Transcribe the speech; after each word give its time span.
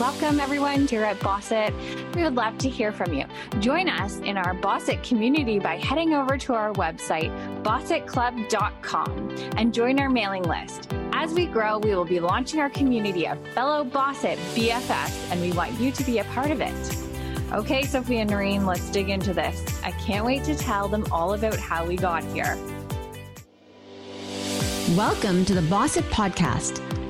Welcome, 0.00 0.40
everyone, 0.40 0.88
here 0.88 1.04
at 1.04 1.20
Bossit. 1.20 1.72
We 2.16 2.24
would 2.24 2.34
love 2.34 2.58
to 2.58 2.68
hear 2.68 2.90
from 2.90 3.12
you. 3.12 3.26
Join 3.60 3.88
us 3.88 4.18
in 4.18 4.36
our 4.36 4.52
Bossit 4.52 5.04
community 5.04 5.60
by 5.60 5.76
heading 5.76 6.14
over 6.14 6.36
to 6.36 6.52
our 6.52 6.72
website, 6.72 7.30
bossitclub.com, 7.62 9.30
and 9.56 9.72
join 9.72 10.00
our 10.00 10.08
mailing 10.08 10.42
list. 10.42 10.92
As 11.12 11.32
we 11.32 11.46
grow, 11.46 11.78
we 11.78 11.94
will 11.94 12.04
be 12.04 12.18
launching 12.18 12.58
our 12.58 12.70
community 12.70 13.28
of 13.28 13.38
fellow 13.50 13.84
Bossit 13.84 14.36
BFFs, 14.56 15.30
and 15.30 15.40
we 15.40 15.52
want 15.52 15.78
you 15.78 15.92
to 15.92 16.02
be 16.02 16.18
a 16.18 16.24
part 16.24 16.50
of 16.50 16.60
it. 16.60 16.74
Okay, 17.52 17.84
Sophia 17.84 18.22
and 18.22 18.30
Noreen, 18.30 18.66
let's 18.66 18.90
dig 18.90 19.10
into 19.10 19.32
this. 19.32 19.80
I 19.84 19.92
can't 19.92 20.26
wait 20.26 20.42
to 20.44 20.56
tell 20.56 20.88
them 20.88 21.06
all 21.12 21.34
about 21.34 21.56
how 21.56 21.86
we 21.86 21.94
got 21.94 22.24
here. 22.24 22.56
Welcome 24.96 25.44
to 25.44 25.54
the 25.54 25.62
Bossit 25.70 26.02
Podcast. 26.10 26.93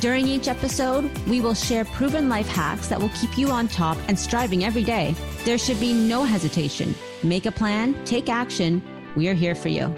During 0.00 0.26
each 0.26 0.48
episode, 0.48 1.08
we 1.28 1.40
will 1.40 1.54
share 1.54 1.84
proven 1.84 2.28
life 2.28 2.48
hacks 2.48 2.88
that 2.88 3.00
will 3.00 3.10
keep 3.10 3.38
you 3.38 3.50
on 3.50 3.68
top 3.68 3.96
and 4.08 4.18
striving 4.18 4.64
every 4.64 4.82
day. 4.82 5.14
There 5.44 5.56
should 5.56 5.78
be 5.78 5.92
no 5.92 6.24
hesitation. 6.24 6.96
Make 7.22 7.46
a 7.46 7.52
plan, 7.52 8.04
take 8.04 8.28
action. 8.28 8.82
We 9.14 9.28
are 9.28 9.34
here 9.34 9.54
for 9.54 9.68
you. 9.68 9.94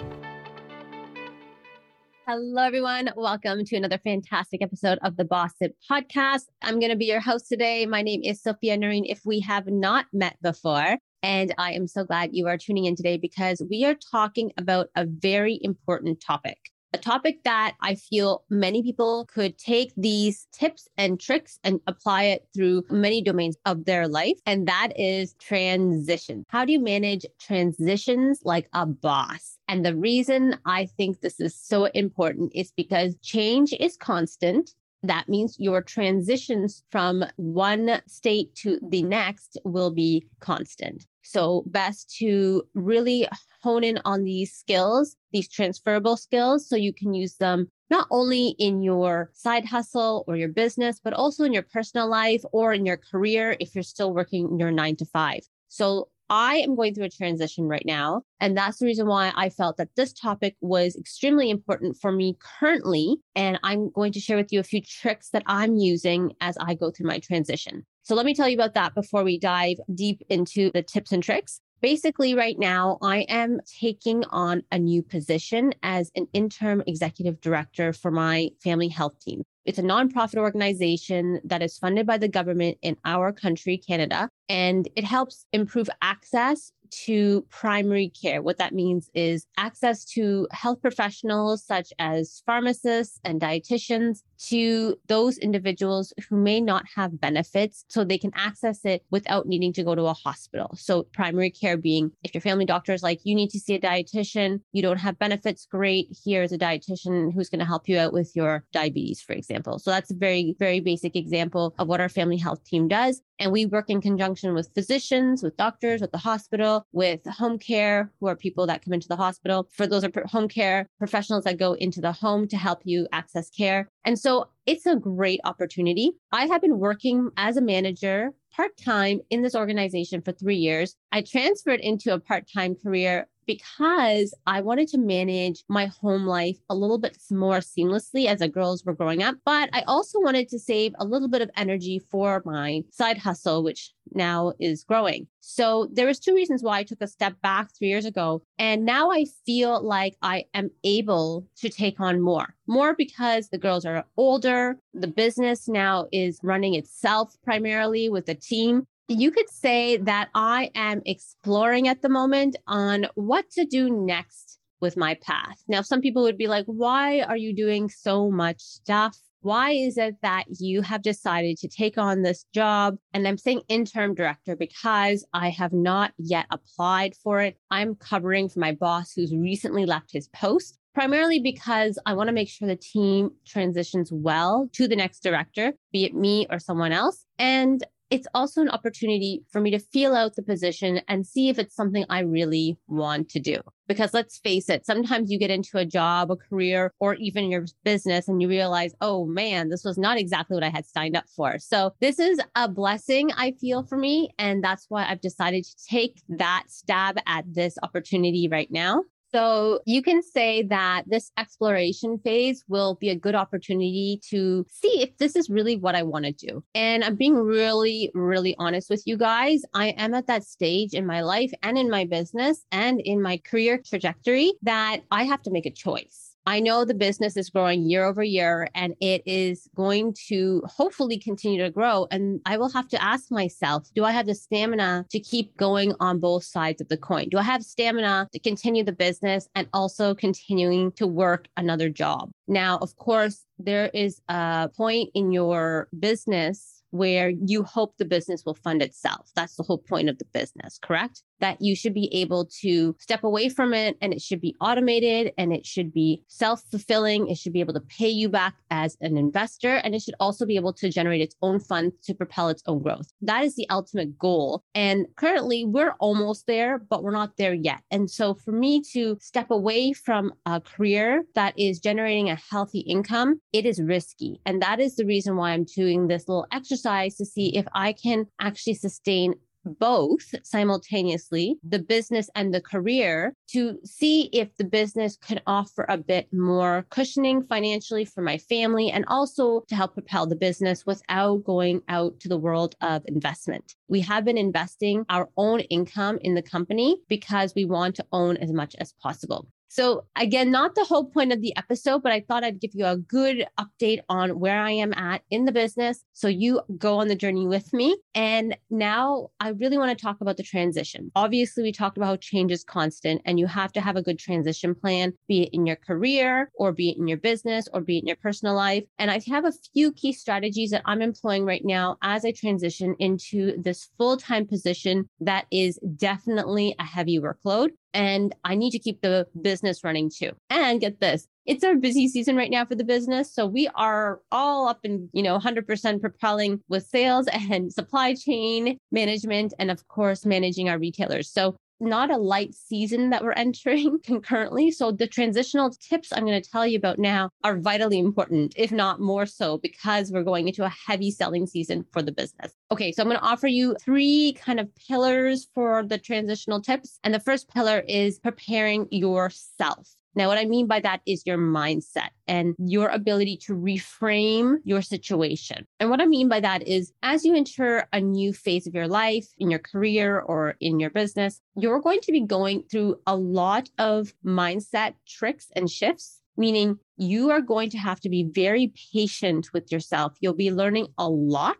Hello, 2.27 2.61
everyone. 2.61 3.09
Welcome 3.15 3.65
to 3.65 3.75
another 3.75 3.97
fantastic 3.97 4.61
episode 4.61 4.99
of 5.01 5.17
the 5.17 5.25
Bossit 5.25 5.71
podcast. 5.89 6.43
I'm 6.61 6.79
going 6.79 6.91
to 6.91 6.95
be 6.95 7.05
your 7.05 7.21
host 7.21 7.47
today. 7.49 7.87
My 7.87 8.03
name 8.03 8.21
is 8.23 8.43
Sophia 8.43 8.77
Noreen. 8.77 9.05
If 9.05 9.21
we 9.25 9.39
have 9.39 9.65
not 9.65 10.05
met 10.13 10.37
before, 10.43 10.99
and 11.23 11.55
I 11.57 11.71
am 11.71 11.87
so 11.87 12.03
glad 12.03 12.29
you 12.33 12.47
are 12.47 12.57
tuning 12.57 12.85
in 12.85 12.95
today 12.95 13.17
because 13.17 13.63
we 13.67 13.83
are 13.85 13.95
talking 14.11 14.51
about 14.57 14.89
a 14.95 15.07
very 15.07 15.57
important 15.63 16.21
topic. 16.21 16.59
A 16.93 16.97
topic 16.97 17.43
that 17.43 17.75
I 17.81 17.95
feel 17.95 18.45
many 18.49 18.81
people 18.81 19.25
could 19.25 19.57
take 19.57 19.91
these 19.97 20.47
tips 20.53 20.87
and 20.97 21.19
tricks 21.19 21.59
and 21.65 21.81
apply 21.85 22.23
it 22.23 22.47
through 22.55 22.83
many 22.89 23.21
domains 23.21 23.57
of 23.65 23.83
their 23.83 24.07
life. 24.07 24.39
And 24.45 24.67
that 24.69 24.93
is 24.95 25.33
transition. 25.33 26.45
How 26.47 26.63
do 26.63 26.71
you 26.71 26.79
manage 26.79 27.25
transitions 27.41 28.39
like 28.45 28.69
a 28.71 28.85
boss? 28.85 29.57
And 29.67 29.85
the 29.85 29.97
reason 29.97 30.57
I 30.65 30.85
think 30.85 31.19
this 31.19 31.41
is 31.41 31.53
so 31.53 31.85
important 31.85 32.53
is 32.55 32.71
because 32.71 33.15
change 33.21 33.73
is 33.73 33.97
constant. 33.97 34.73
That 35.03 35.27
means 35.27 35.59
your 35.59 35.81
transitions 35.81 36.83
from 36.89 37.25
one 37.35 38.01
state 38.07 38.55
to 38.55 38.79
the 38.81 39.03
next 39.03 39.57
will 39.65 39.91
be 39.91 40.25
constant. 40.39 41.05
So, 41.29 41.63
best 41.65 42.15
to 42.19 42.63
really 42.73 43.27
hone 43.61 43.83
in 43.83 43.99
on 44.05 44.23
these 44.23 44.53
skills, 44.53 45.17
these 45.33 45.49
transferable 45.49 46.15
skills, 46.15 46.69
so 46.69 46.77
you 46.77 46.93
can 46.93 47.13
use 47.13 47.35
them 47.35 47.69
not 47.89 48.07
only 48.11 48.55
in 48.59 48.81
your 48.81 49.29
side 49.33 49.65
hustle 49.65 50.23
or 50.25 50.37
your 50.37 50.47
business, 50.47 51.01
but 51.03 51.11
also 51.11 51.43
in 51.43 51.51
your 51.51 51.63
personal 51.63 52.07
life 52.09 52.43
or 52.53 52.71
in 52.71 52.85
your 52.85 52.95
career 52.95 53.57
if 53.59 53.75
you're 53.75 53.83
still 53.83 54.13
working 54.13 54.57
your 54.57 54.71
nine 54.71 54.95
to 54.95 55.05
five. 55.05 55.41
So, 55.67 56.07
I 56.29 56.57
am 56.59 56.77
going 56.77 56.93
through 56.93 57.05
a 57.05 57.09
transition 57.09 57.67
right 57.67 57.85
now. 57.85 58.23
And 58.39 58.55
that's 58.55 58.77
the 58.77 58.85
reason 58.85 59.07
why 59.07 59.33
I 59.35 59.49
felt 59.49 59.75
that 59.77 59.95
this 59.97 60.13
topic 60.13 60.55
was 60.61 60.95
extremely 60.95 61.49
important 61.49 61.97
for 61.97 62.11
me 62.11 62.37
currently. 62.59 63.17
And 63.35 63.59
I'm 63.63 63.89
going 63.91 64.13
to 64.13 64.19
share 64.21 64.37
with 64.37 64.53
you 64.53 64.61
a 64.61 64.63
few 64.63 64.81
tricks 64.81 65.29
that 65.31 65.43
I'm 65.45 65.75
using 65.75 66.33
as 66.39 66.57
I 66.57 66.73
go 66.73 66.91
through 66.91 67.07
my 67.07 67.19
transition. 67.19 67.85
So 68.07 68.15
let 68.15 68.25
me 68.25 68.33
tell 68.33 68.47
you 68.47 68.55
about 68.55 68.73
that 68.75 68.95
before 68.95 69.25
we 69.25 69.37
dive 69.37 69.75
deep 69.93 70.23
into 70.29 70.71
the 70.71 70.81
tips 70.81 71.11
and 71.11 71.21
tricks. 71.21 71.59
Basically, 71.81 72.35
right 72.35 72.57
now, 72.57 72.97
I 73.01 73.25
am 73.27 73.59
taking 73.81 74.23
on 74.29 74.63
a 74.71 74.79
new 74.79 75.03
position 75.03 75.73
as 75.83 76.09
an 76.15 76.25
interim 76.31 76.81
executive 76.87 77.41
director 77.41 77.91
for 77.91 78.09
my 78.09 78.47
family 78.63 78.87
health 78.87 79.19
team. 79.19 79.43
It's 79.65 79.77
a 79.77 79.83
nonprofit 79.83 80.37
organization 80.37 81.41
that 81.43 81.61
is 81.61 81.77
funded 81.77 82.07
by 82.07 82.17
the 82.17 82.29
government 82.29 82.77
in 82.81 82.95
our 83.03 83.33
country, 83.33 83.77
Canada, 83.77 84.29
and 84.47 84.87
it 84.95 85.03
helps 85.03 85.45
improve 85.51 85.89
access 86.01 86.71
to 86.91 87.45
primary 87.49 88.09
care. 88.09 88.41
What 88.41 88.57
that 88.57 88.73
means 88.73 89.09
is 89.13 89.45
access 89.57 90.05
to 90.05 90.47
health 90.51 90.81
professionals 90.81 91.63
such 91.63 91.91
as 91.99 92.41
pharmacists 92.45 93.19
and 93.23 93.41
dietitians 93.41 94.23
to 94.49 94.95
those 95.07 95.37
individuals 95.37 96.13
who 96.29 96.35
may 96.35 96.61
not 96.61 96.85
have 96.95 97.19
benefits 97.19 97.85
so 97.87 98.03
they 98.03 98.17
can 98.17 98.31
access 98.35 98.85
it 98.85 99.03
without 99.09 99.47
needing 99.47 99.73
to 99.73 99.83
go 99.83 99.95
to 99.95 100.03
a 100.03 100.13
hospital. 100.13 100.69
So 100.75 101.03
primary 101.13 101.49
care 101.49 101.77
being 101.77 102.11
if 102.23 102.33
your 102.33 102.41
family 102.41 102.65
doctor 102.65 102.93
is 102.93 103.03
like, 103.03 103.19
you 103.23 103.35
need 103.35 103.49
to 103.49 103.59
see 103.59 103.75
a 103.75 103.79
dietitian, 103.79 104.61
you 104.73 104.81
don't 104.81 104.97
have 104.97 105.17
benefits, 105.17 105.65
great. 105.65 106.15
Here's 106.23 106.51
a 106.51 106.57
dietitian 106.57 107.33
who's 107.33 107.49
going 107.49 107.59
to 107.59 107.65
help 107.65 107.87
you 107.89 107.97
out 107.97 108.13
with 108.13 108.31
your 108.35 108.63
diabetes, 108.71 109.21
for 109.21 109.33
example. 109.33 109.79
So 109.79 109.91
that's 109.91 110.11
a 110.11 110.15
very, 110.15 110.55
very 110.59 110.79
basic 110.79 111.15
example 111.15 111.73
of 111.79 111.87
what 111.87 112.01
our 112.01 112.09
family 112.09 112.37
health 112.37 112.63
team 112.63 112.87
does. 112.87 113.21
And 113.39 113.51
we 113.51 113.65
work 113.65 113.89
in 113.89 114.01
conjunction 114.01 114.53
with 114.53 114.71
physicians, 114.73 115.43
with 115.43 115.57
doctors, 115.57 116.01
with 116.01 116.11
the 116.11 116.17
hospital, 116.17 116.76
with 116.91 117.25
home 117.25 117.59
care, 117.59 118.11
who 118.19 118.27
are 118.27 118.35
people 118.35 118.67
that 118.67 118.83
come 118.83 118.93
into 118.93 119.07
the 119.07 119.15
hospital. 119.15 119.67
For 119.71 119.87
those 119.87 120.03
are 120.03 120.11
home 120.25 120.47
care 120.47 120.87
professionals 120.97 121.43
that 121.45 121.57
go 121.57 121.73
into 121.73 122.01
the 122.01 122.11
home 122.11 122.47
to 122.49 122.57
help 122.57 122.81
you 122.83 123.07
access 123.11 123.49
care. 123.49 123.89
And 124.05 124.17
so 124.17 124.47
it's 124.65 124.85
a 124.85 124.95
great 124.95 125.39
opportunity. 125.43 126.11
I 126.31 126.45
have 126.47 126.61
been 126.61 126.79
working 126.79 127.29
as 127.37 127.57
a 127.57 127.61
manager 127.61 128.33
part 128.55 128.75
time 128.77 129.19
in 129.29 129.43
this 129.43 129.55
organization 129.55 130.21
for 130.21 130.31
three 130.31 130.55
years. 130.55 130.95
I 131.11 131.21
transferred 131.21 131.79
into 131.79 132.13
a 132.13 132.19
part 132.19 132.49
time 132.51 132.75
career 132.75 133.27
because 133.47 134.33
I 134.45 134.61
wanted 134.61 134.89
to 134.89 134.97
manage 134.97 135.63
my 135.67 135.87
home 135.87 136.25
life 136.25 136.57
a 136.69 136.75
little 136.75 136.99
bit 136.99 137.17
more 137.31 137.59
seamlessly 137.59 138.27
as 138.27 138.39
the 138.39 138.49
girls 138.49 138.83
were 138.85 138.93
growing 138.93 139.23
up. 139.23 139.35
But 139.45 139.69
I 139.73 139.81
also 139.87 140.19
wanted 140.19 140.49
to 140.49 140.59
save 140.59 140.93
a 140.99 141.05
little 141.05 141.29
bit 141.29 141.41
of 141.41 141.49
energy 141.55 141.99
for 142.11 142.43
my 142.45 142.83
side 142.91 143.17
hustle, 143.17 143.63
which 143.63 143.93
now 144.13 144.53
is 144.59 144.83
growing. 144.83 145.27
So 145.39 145.87
there 145.91 146.07
was 146.07 146.19
two 146.19 146.35
reasons 146.35 146.61
why 146.61 146.79
I 146.79 146.83
took 146.83 147.01
a 147.01 147.07
step 147.07 147.35
back 147.41 147.69
three 147.73 147.87
years 147.87 148.05
ago. 148.05 148.43
And 148.59 148.85
now 148.85 149.11
I 149.11 149.25
feel 149.45 149.81
like 149.81 150.17
I 150.21 150.45
am 150.53 150.69
able 150.83 151.47
to 151.57 151.69
take 151.69 151.99
on 151.99 152.21
more, 152.21 152.53
more 152.67 152.93
because 152.95 153.49
the 153.49 153.57
girls 153.57 153.85
are 153.85 154.05
older. 154.17 154.77
The 154.93 155.07
business 155.07 155.67
now 155.67 156.07
is 156.11 156.39
running 156.43 156.75
itself 156.75 157.35
primarily 157.43 158.09
with 158.09 158.27
a 158.29 158.35
team 158.35 158.85
you 159.07 159.31
could 159.31 159.49
say 159.49 159.97
that 159.97 160.29
I 160.35 160.69
am 160.75 161.01
exploring 161.05 161.87
at 161.87 162.01
the 162.01 162.09
moment 162.09 162.57
on 162.67 163.07
what 163.15 163.49
to 163.51 163.65
do 163.65 163.89
next 163.89 164.59
with 164.81 164.97
my 164.97 165.15
path. 165.15 165.63
Now, 165.67 165.81
some 165.81 166.01
people 166.01 166.23
would 166.23 166.37
be 166.37 166.47
like, 166.47 166.65
why 166.65 167.21
are 167.21 167.37
you 167.37 167.53
doing 167.55 167.89
so 167.89 168.29
much 168.29 168.59
stuff? 168.59 169.17
Why 169.41 169.71
is 169.71 169.97
it 169.97 170.15
that 170.23 170.45
you 170.59 170.81
have 170.81 171.01
decided 171.01 171.57
to 171.57 171.67
take 171.67 171.97
on 171.97 172.21
this 172.21 172.45
job? 172.53 172.97
And 173.13 173.27
I'm 173.27 173.37
saying 173.37 173.61
interim 173.69 174.13
director 174.13 174.55
because 174.55 175.25
I 175.33 175.49
have 175.49 175.73
not 175.73 176.11
yet 176.17 176.47
applied 176.51 177.15
for 177.15 177.41
it. 177.41 177.57
I'm 177.71 177.95
covering 177.95 178.49
for 178.49 178.59
my 178.59 178.73
boss 178.73 179.13
who's 179.13 179.33
recently 179.33 179.85
left 179.85 180.11
his 180.11 180.27
post 180.29 180.77
primarily 180.93 181.39
because 181.39 181.99
I 182.07 182.13
want 182.13 182.27
to 182.27 182.33
make 182.33 182.49
sure 182.49 182.67
the 182.67 182.75
team 182.75 183.29
transitions 183.45 184.11
well 184.11 184.67
to 184.73 184.87
the 184.87 184.95
next 184.95 185.21
director, 185.21 185.73
be 185.93 186.05
it 186.05 186.15
me 186.15 186.47
or 186.49 186.57
someone 186.57 186.91
else. 186.91 187.23
And 187.37 187.83
it's 188.09 188.27
also 188.33 188.61
an 188.61 188.69
opportunity 188.69 189.43
for 189.51 189.59
me 189.59 189.71
to 189.71 189.79
feel 189.79 190.15
out 190.15 190.35
the 190.35 190.43
position 190.43 191.01
and 191.07 191.25
see 191.25 191.49
if 191.49 191.59
it's 191.59 191.75
something 191.75 192.05
I 192.09 192.19
really 192.21 192.77
want 192.87 193.29
to 193.29 193.39
do. 193.39 193.59
Because 193.87 194.13
let's 194.13 194.37
face 194.39 194.69
it, 194.69 194.85
sometimes 194.85 195.31
you 195.31 195.39
get 195.39 195.51
into 195.51 195.77
a 195.77 195.85
job, 195.85 196.31
a 196.31 196.35
career, 196.35 196.93
or 196.99 197.15
even 197.15 197.49
your 197.49 197.65
business 197.83 198.27
and 198.27 198.41
you 198.41 198.49
realize, 198.49 198.93
oh 199.01 199.25
man, 199.25 199.69
this 199.69 199.83
was 199.83 199.97
not 199.97 200.17
exactly 200.17 200.55
what 200.55 200.63
I 200.63 200.69
had 200.69 200.85
signed 200.85 201.15
up 201.15 201.25
for. 201.35 201.57
So 201.59 201.93
this 202.01 202.19
is 202.19 202.39
a 202.55 202.67
blessing 202.67 203.31
I 203.33 203.53
feel 203.59 203.83
for 203.83 203.97
me. 203.97 204.29
And 204.37 204.63
that's 204.63 204.85
why 204.89 205.05
I've 205.05 205.21
decided 205.21 205.63
to 205.63 205.85
take 205.89 206.21
that 206.29 206.63
stab 206.67 207.17
at 207.25 207.45
this 207.53 207.77
opportunity 207.83 208.47
right 208.49 208.71
now. 208.71 209.03
So 209.37 209.81
you 209.85 210.01
can 210.01 210.23
say 210.23 210.63
that 210.63 211.03
this 211.05 211.31
exploration 211.37 212.17
phase 212.17 212.63
will 212.67 212.95
be 212.95 213.09
a 213.09 213.15
good 213.15 213.35
opportunity 213.35 214.19
to 214.31 214.65
see 214.67 215.03
if 215.03 215.15
this 215.19 215.35
is 215.35 215.47
really 215.47 215.75
what 215.77 215.93
I 215.93 216.01
want 216.01 216.25
to 216.25 216.31
do. 216.31 216.63
And 216.73 217.03
I'm 217.03 217.15
being 217.15 217.35
really, 217.35 218.09
really 218.15 218.55
honest 218.57 218.89
with 218.89 219.03
you 219.05 219.15
guys. 219.15 219.61
I 219.75 219.89
am 219.89 220.15
at 220.15 220.25
that 220.25 220.43
stage 220.43 220.95
in 220.95 221.05
my 221.05 221.21
life 221.21 221.51
and 221.61 221.77
in 221.77 221.87
my 221.87 222.05
business 222.05 222.65
and 222.71 222.99
in 222.99 223.21
my 223.21 223.37
career 223.37 223.79
trajectory 223.87 224.53
that 224.63 225.01
I 225.11 225.25
have 225.25 225.43
to 225.43 225.51
make 225.51 225.67
a 225.67 225.71
choice. 225.71 226.26
I 226.47 226.61
know 226.61 226.85
the 226.85 226.93
business 226.93 227.35
is 227.35 227.49
growing 227.49 227.89
year 227.89 228.05
over 228.05 228.23
year 228.23 228.69
and 228.73 228.95
it 229.01 229.21
is 229.25 229.67
going 229.75 230.15
to 230.29 230.63
hopefully 230.65 231.19
continue 231.19 231.61
to 231.61 231.69
grow. 231.69 232.07
And 232.09 232.39
I 232.45 232.55
will 232.55 232.69
have 232.69 232.87
to 232.87 233.03
ask 233.03 233.29
myself, 233.29 233.89
do 233.93 234.05
I 234.05 234.11
have 234.11 234.27
the 234.27 234.33
stamina 234.33 235.05
to 235.11 235.19
keep 235.19 235.57
going 235.57 235.93
on 235.99 236.21
both 236.21 236.45
sides 236.45 236.79
of 236.79 236.87
the 236.87 236.95
coin? 236.95 237.27
Do 237.27 237.37
I 237.37 237.43
have 237.43 237.63
stamina 237.63 238.29
to 238.31 238.39
continue 238.39 238.85
the 238.85 238.93
business 238.93 239.49
and 239.55 239.67
also 239.73 240.15
continuing 240.15 240.93
to 240.93 241.05
work 241.05 241.49
another 241.57 241.89
job? 241.89 242.31
Now, 242.47 242.77
of 242.77 242.95
course, 242.95 243.43
there 243.59 243.91
is 243.93 244.21
a 244.29 244.69
point 244.69 245.09
in 245.13 245.33
your 245.33 245.89
business 245.99 246.81
where 246.91 247.29
you 247.29 247.63
hope 247.63 247.97
the 247.97 248.05
business 248.05 248.43
will 248.45 248.55
fund 248.55 248.81
itself. 248.81 249.31
That's 249.35 249.57
the 249.57 249.63
whole 249.63 249.79
point 249.79 250.07
of 250.07 250.17
the 250.17 250.25
business, 250.33 250.79
correct? 250.81 251.23
That 251.39 251.61
you 251.61 251.75
should 251.75 251.93
be 251.93 252.13
able 252.13 252.45
to 252.61 252.95
step 252.99 253.23
away 253.23 253.49
from 253.49 253.73
it 253.73 253.97
and 254.01 254.13
it 254.13 254.21
should 254.21 254.41
be 254.41 254.55
automated 254.61 255.33
and 255.37 255.53
it 255.53 255.65
should 255.65 255.93
be 255.93 256.23
self 256.27 256.63
fulfilling. 256.71 257.27
It 257.27 257.37
should 257.37 257.53
be 257.53 257.59
able 257.59 257.73
to 257.73 257.81
pay 257.81 258.09
you 258.09 258.29
back 258.29 258.55
as 258.71 258.97
an 259.01 259.17
investor 259.17 259.75
and 259.75 259.93
it 259.95 260.01
should 260.01 260.15
also 260.19 260.45
be 260.45 260.55
able 260.55 260.73
to 260.73 260.89
generate 260.89 261.21
its 261.21 261.35
own 261.41 261.59
funds 261.59 261.95
to 262.03 262.13
propel 262.13 262.49
its 262.49 262.63
own 262.67 262.81
growth. 262.81 263.07
That 263.21 263.43
is 263.43 263.55
the 263.55 263.69
ultimate 263.69 264.17
goal. 264.17 264.63
And 264.73 265.05
currently 265.15 265.65
we're 265.65 265.95
almost 265.99 266.47
there, 266.47 266.79
but 266.79 267.03
we're 267.03 267.11
not 267.11 267.37
there 267.37 267.53
yet. 267.53 267.81
And 267.91 268.09
so 268.09 268.33
for 268.33 268.51
me 268.51 268.81
to 268.93 269.17
step 269.21 269.51
away 269.51 269.93
from 269.93 270.33
a 270.45 270.61
career 270.61 271.23
that 271.35 271.57
is 271.57 271.79
generating 271.79 272.29
a 272.29 272.35
healthy 272.35 272.79
income, 272.79 273.41
it 273.53 273.65
is 273.65 273.81
risky. 273.81 274.39
And 274.45 274.61
that 274.61 274.79
is 274.79 274.95
the 274.95 275.05
reason 275.05 275.35
why 275.35 275.51
I'm 275.51 275.65
doing 275.65 276.07
this 276.07 276.27
little 276.27 276.47
exercise 276.51 276.67
exercise 276.77 277.15
to 277.17 277.25
see 277.25 277.55
if 277.57 277.65
I 277.73 277.93
can 277.93 278.27
actually 278.39 278.75
sustain 278.75 279.35
both 279.67 280.33
simultaneously, 280.43 281.57
the 281.67 281.79
business 281.79 282.29
and 282.35 282.53
the 282.53 282.61
career, 282.61 283.33
to 283.49 283.77
see 283.83 284.29
if 284.33 284.55
the 284.57 284.63
business 284.63 285.17
could 285.17 285.41
offer 285.45 285.85
a 285.89 285.97
bit 285.97 286.27
more 286.33 286.85
cushioning 286.89 287.43
financially 287.43 288.05
for 288.05 288.21
my 288.21 288.37
family 288.37 288.89
and 288.91 289.05
also 289.07 289.61
to 289.67 289.75
help 289.75 289.93
propel 289.93 290.25
the 290.25 290.35
business 290.35 290.85
without 290.85 291.43
going 291.43 291.81
out 291.89 292.19
to 292.19 292.29
the 292.29 292.37
world 292.37 292.75
of 292.81 293.03
investment. 293.05 293.75
We 293.87 294.01
have 294.01 294.25
been 294.25 294.37
investing 294.37 295.05
our 295.09 295.29
own 295.37 295.61
income 295.61 296.17
in 296.21 296.35
the 296.35 296.41
company 296.41 296.97
because 297.07 297.53
we 297.55 297.65
want 297.65 297.95
to 297.95 298.05
own 298.11 298.37
as 298.37 298.51
much 298.51 298.75
as 298.79 298.93
possible. 299.01 299.47
So, 299.69 300.05
again, 300.15 300.51
not 300.51 300.75
the 300.75 300.85
whole 300.85 301.05
point 301.05 301.33
of 301.33 301.41
the 301.41 301.55
episode, 301.57 302.03
but 302.03 302.11
I 302.11 302.23
thought 302.27 302.43
I'd 302.43 302.61
give 302.61 302.71
you 302.73 302.85
a 302.85 302.97
good 302.97 303.45
update 303.59 303.99
on 304.09 304.39
where 304.39 304.59
I 304.59 304.71
am 304.71 304.93
at 304.93 305.21
in 305.29 305.45
the 305.45 305.51
business. 305.51 306.03
So, 306.13 306.27
you 306.27 306.61
go 306.77 306.99
on 306.99 307.07
the 307.07 307.15
journey 307.15 307.47
with 307.47 307.73
me. 307.73 307.97
And 308.15 308.57
now 308.69 309.29
I 309.39 309.49
really 309.49 309.77
want 309.77 309.97
to 309.97 310.01
talk 310.01 310.21
about 310.21 310.37
the 310.37 310.43
transition. 310.43 311.11
Obviously, 311.15 311.63
we 311.63 311.71
talked 311.71 311.97
about 311.97 312.07
how 312.07 312.15
change 312.17 312.51
is 312.51 312.63
constant 312.63 313.21
and 313.25 313.39
you 313.39 313.47
have 313.47 313.71
to 313.73 313.81
have 313.81 313.95
a 313.95 314.01
good 314.01 314.19
transition 314.19 314.73
plan, 314.73 315.13
be 315.27 315.43
it 315.43 315.49
in 315.51 315.65
your 315.65 315.75
career 315.75 316.49
or 316.55 316.71
be 316.71 316.89
it 316.89 316.97
in 316.97 317.07
your 317.07 317.17
business 317.17 317.67
or 317.73 317.81
be 317.81 317.97
it 317.97 318.01
in 318.01 318.07
your 318.07 318.15
personal 318.17 318.55
life. 318.55 318.83
And 318.97 319.11
I 319.11 319.21
have 319.27 319.45
a 319.45 319.53
few 319.73 319.91
key 319.91 320.13
strategies 320.13 320.71
that 320.71 320.81
I'm 320.85 321.01
employing 321.01 321.45
right 321.45 321.63
now 321.63 321.97
as 322.01 322.25
I 322.25 322.31
transition 322.31 322.95
into 322.99 323.61
this 323.61 323.89
full 323.97 324.17
time 324.17 324.47
position 324.47 325.09
that 325.19 325.45
is 325.51 325.79
definitely 325.97 326.75
a 326.79 326.83
heavy 326.83 327.19
workload 327.19 327.69
and 327.93 328.35
I 328.43 328.55
need 328.55 328.71
to 328.71 328.79
keep 328.79 329.01
the 329.01 329.27
business 329.41 329.83
running 329.83 330.11
too. 330.15 330.31
And 330.49 330.79
get 330.79 330.99
this, 330.99 331.27
it's 331.45 331.63
our 331.63 331.75
busy 331.75 332.07
season 332.07 332.35
right 332.35 332.51
now 332.51 332.65
for 332.65 332.75
the 332.75 332.83
business. 332.83 333.33
So 333.33 333.45
we 333.45 333.69
are 333.75 334.19
all 334.31 334.67
up 334.67 334.79
and, 334.83 335.09
you 335.13 335.23
know, 335.23 335.39
100% 335.39 336.01
propelling 336.01 336.61
with 336.67 336.85
sales 336.85 337.27
and 337.51 337.73
supply 337.73 338.13
chain 338.13 338.77
management 338.91 339.53
and 339.59 339.71
of 339.71 339.87
course 339.87 340.25
managing 340.25 340.69
our 340.69 340.77
retailers. 340.77 341.31
So 341.31 341.55
not 341.79 342.11
a 342.11 342.17
light 342.17 342.53
season 342.53 343.09
that 343.09 343.23
we're 343.23 343.31
entering 343.37 343.99
concurrently. 344.03 344.71
So 344.71 344.91
the 344.91 345.07
transitional 345.07 345.71
tips 345.71 346.11
I'm 346.11 346.25
going 346.25 346.41
to 346.41 346.49
tell 346.49 346.65
you 346.65 346.77
about 346.77 346.99
now 346.99 347.29
are 347.43 347.57
vitally 347.57 347.99
important, 347.99 348.53
if 348.55 348.71
not 348.71 348.99
more 348.99 349.25
so, 349.25 349.57
because 349.57 350.11
we're 350.11 350.23
going 350.23 350.47
into 350.47 350.65
a 350.65 350.73
heavy 350.87 351.11
selling 351.11 351.47
season 351.47 351.85
for 351.91 352.01
the 352.01 352.11
business. 352.11 352.53
Okay, 352.71 352.91
so 352.91 353.01
I'm 353.01 353.09
going 353.09 353.19
to 353.19 353.25
offer 353.25 353.47
you 353.47 353.75
three 353.81 354.35
kind 354.39 354.59
of 354.59 354.69
pillars 354.75 355.47
for 355.53 355.83
the 355.83 355.97
transitional 355.97 356.61
tips. 356.61 356.99
And 357.03 357.13
the 357.13 357.19
first 357.19 357.49
pillar 357.53 357.83
is 357.87 358.19
preparing 358.19 358.87
yourself. 358.91 359.96
Now, 360.17 360.29
what 360.29 360.39
I 360.39 360.45
mean 360.45 360.65
by 360.65 360.79
that 360.79 361.01
is 361.05 361.21
your 361.27 361.37
mindset 361.37 362.09
and 362.27 362.55
your 362.57 362.87
ability 362.87 363.37
to 363.45 363.53
reframe 363.53 364.55
your 364.63 364.81
situation. 364.81 365.67
And 365.79 365.91
what 365.91 366.01
I 366.01 366.07
mean 366.07 366.27
by 366.27 366.39
that 366.39 366.67
is 366.67 366.91
as 367.03 367.23
you 367.23 367.35
enter 367.35 367.87
a 367.93 368.01
new 368.01 368.33
phase 368.33 368.65
of 368.65 368.73
your 368.73 368.87
life, 368.87 369.27
in 369.37 369.51
your 369.51 369.59
career, 369.59 370.19
or 370.19 370.55
in 370.59 370.79
your 370.79 370.89
business, 370.89 371.39
you're 371.55 371.79
going 371.79 371.99
to 372.01 372.11
be 372.11 372.21
going 372.21 372.63
through 372.63 372.99
a 373.05 373.15
lot 373.15 373.69
of 373.77 374.11
mindset 374.25 374.95
tricks 375.07 375.51
and 375.55 375.69
shifts 375.69 376.23
meaning 376.39 376.77
you 376.97 377.31
are 377.31 377.41
going 377.41 377.69
to 377.71 377.77
have 377.79 377.99
to 377.99 378.09
be 378.09 378.23
very 378.23 378.71
patient 378.93 379.49
with 379.53 379.71
yourself. 379.71 380.13
You'll 380.21 380.35
be 380.35 380.51
learning 380.51 380.87
a 380.97 381.09
lot, 381.09 381.57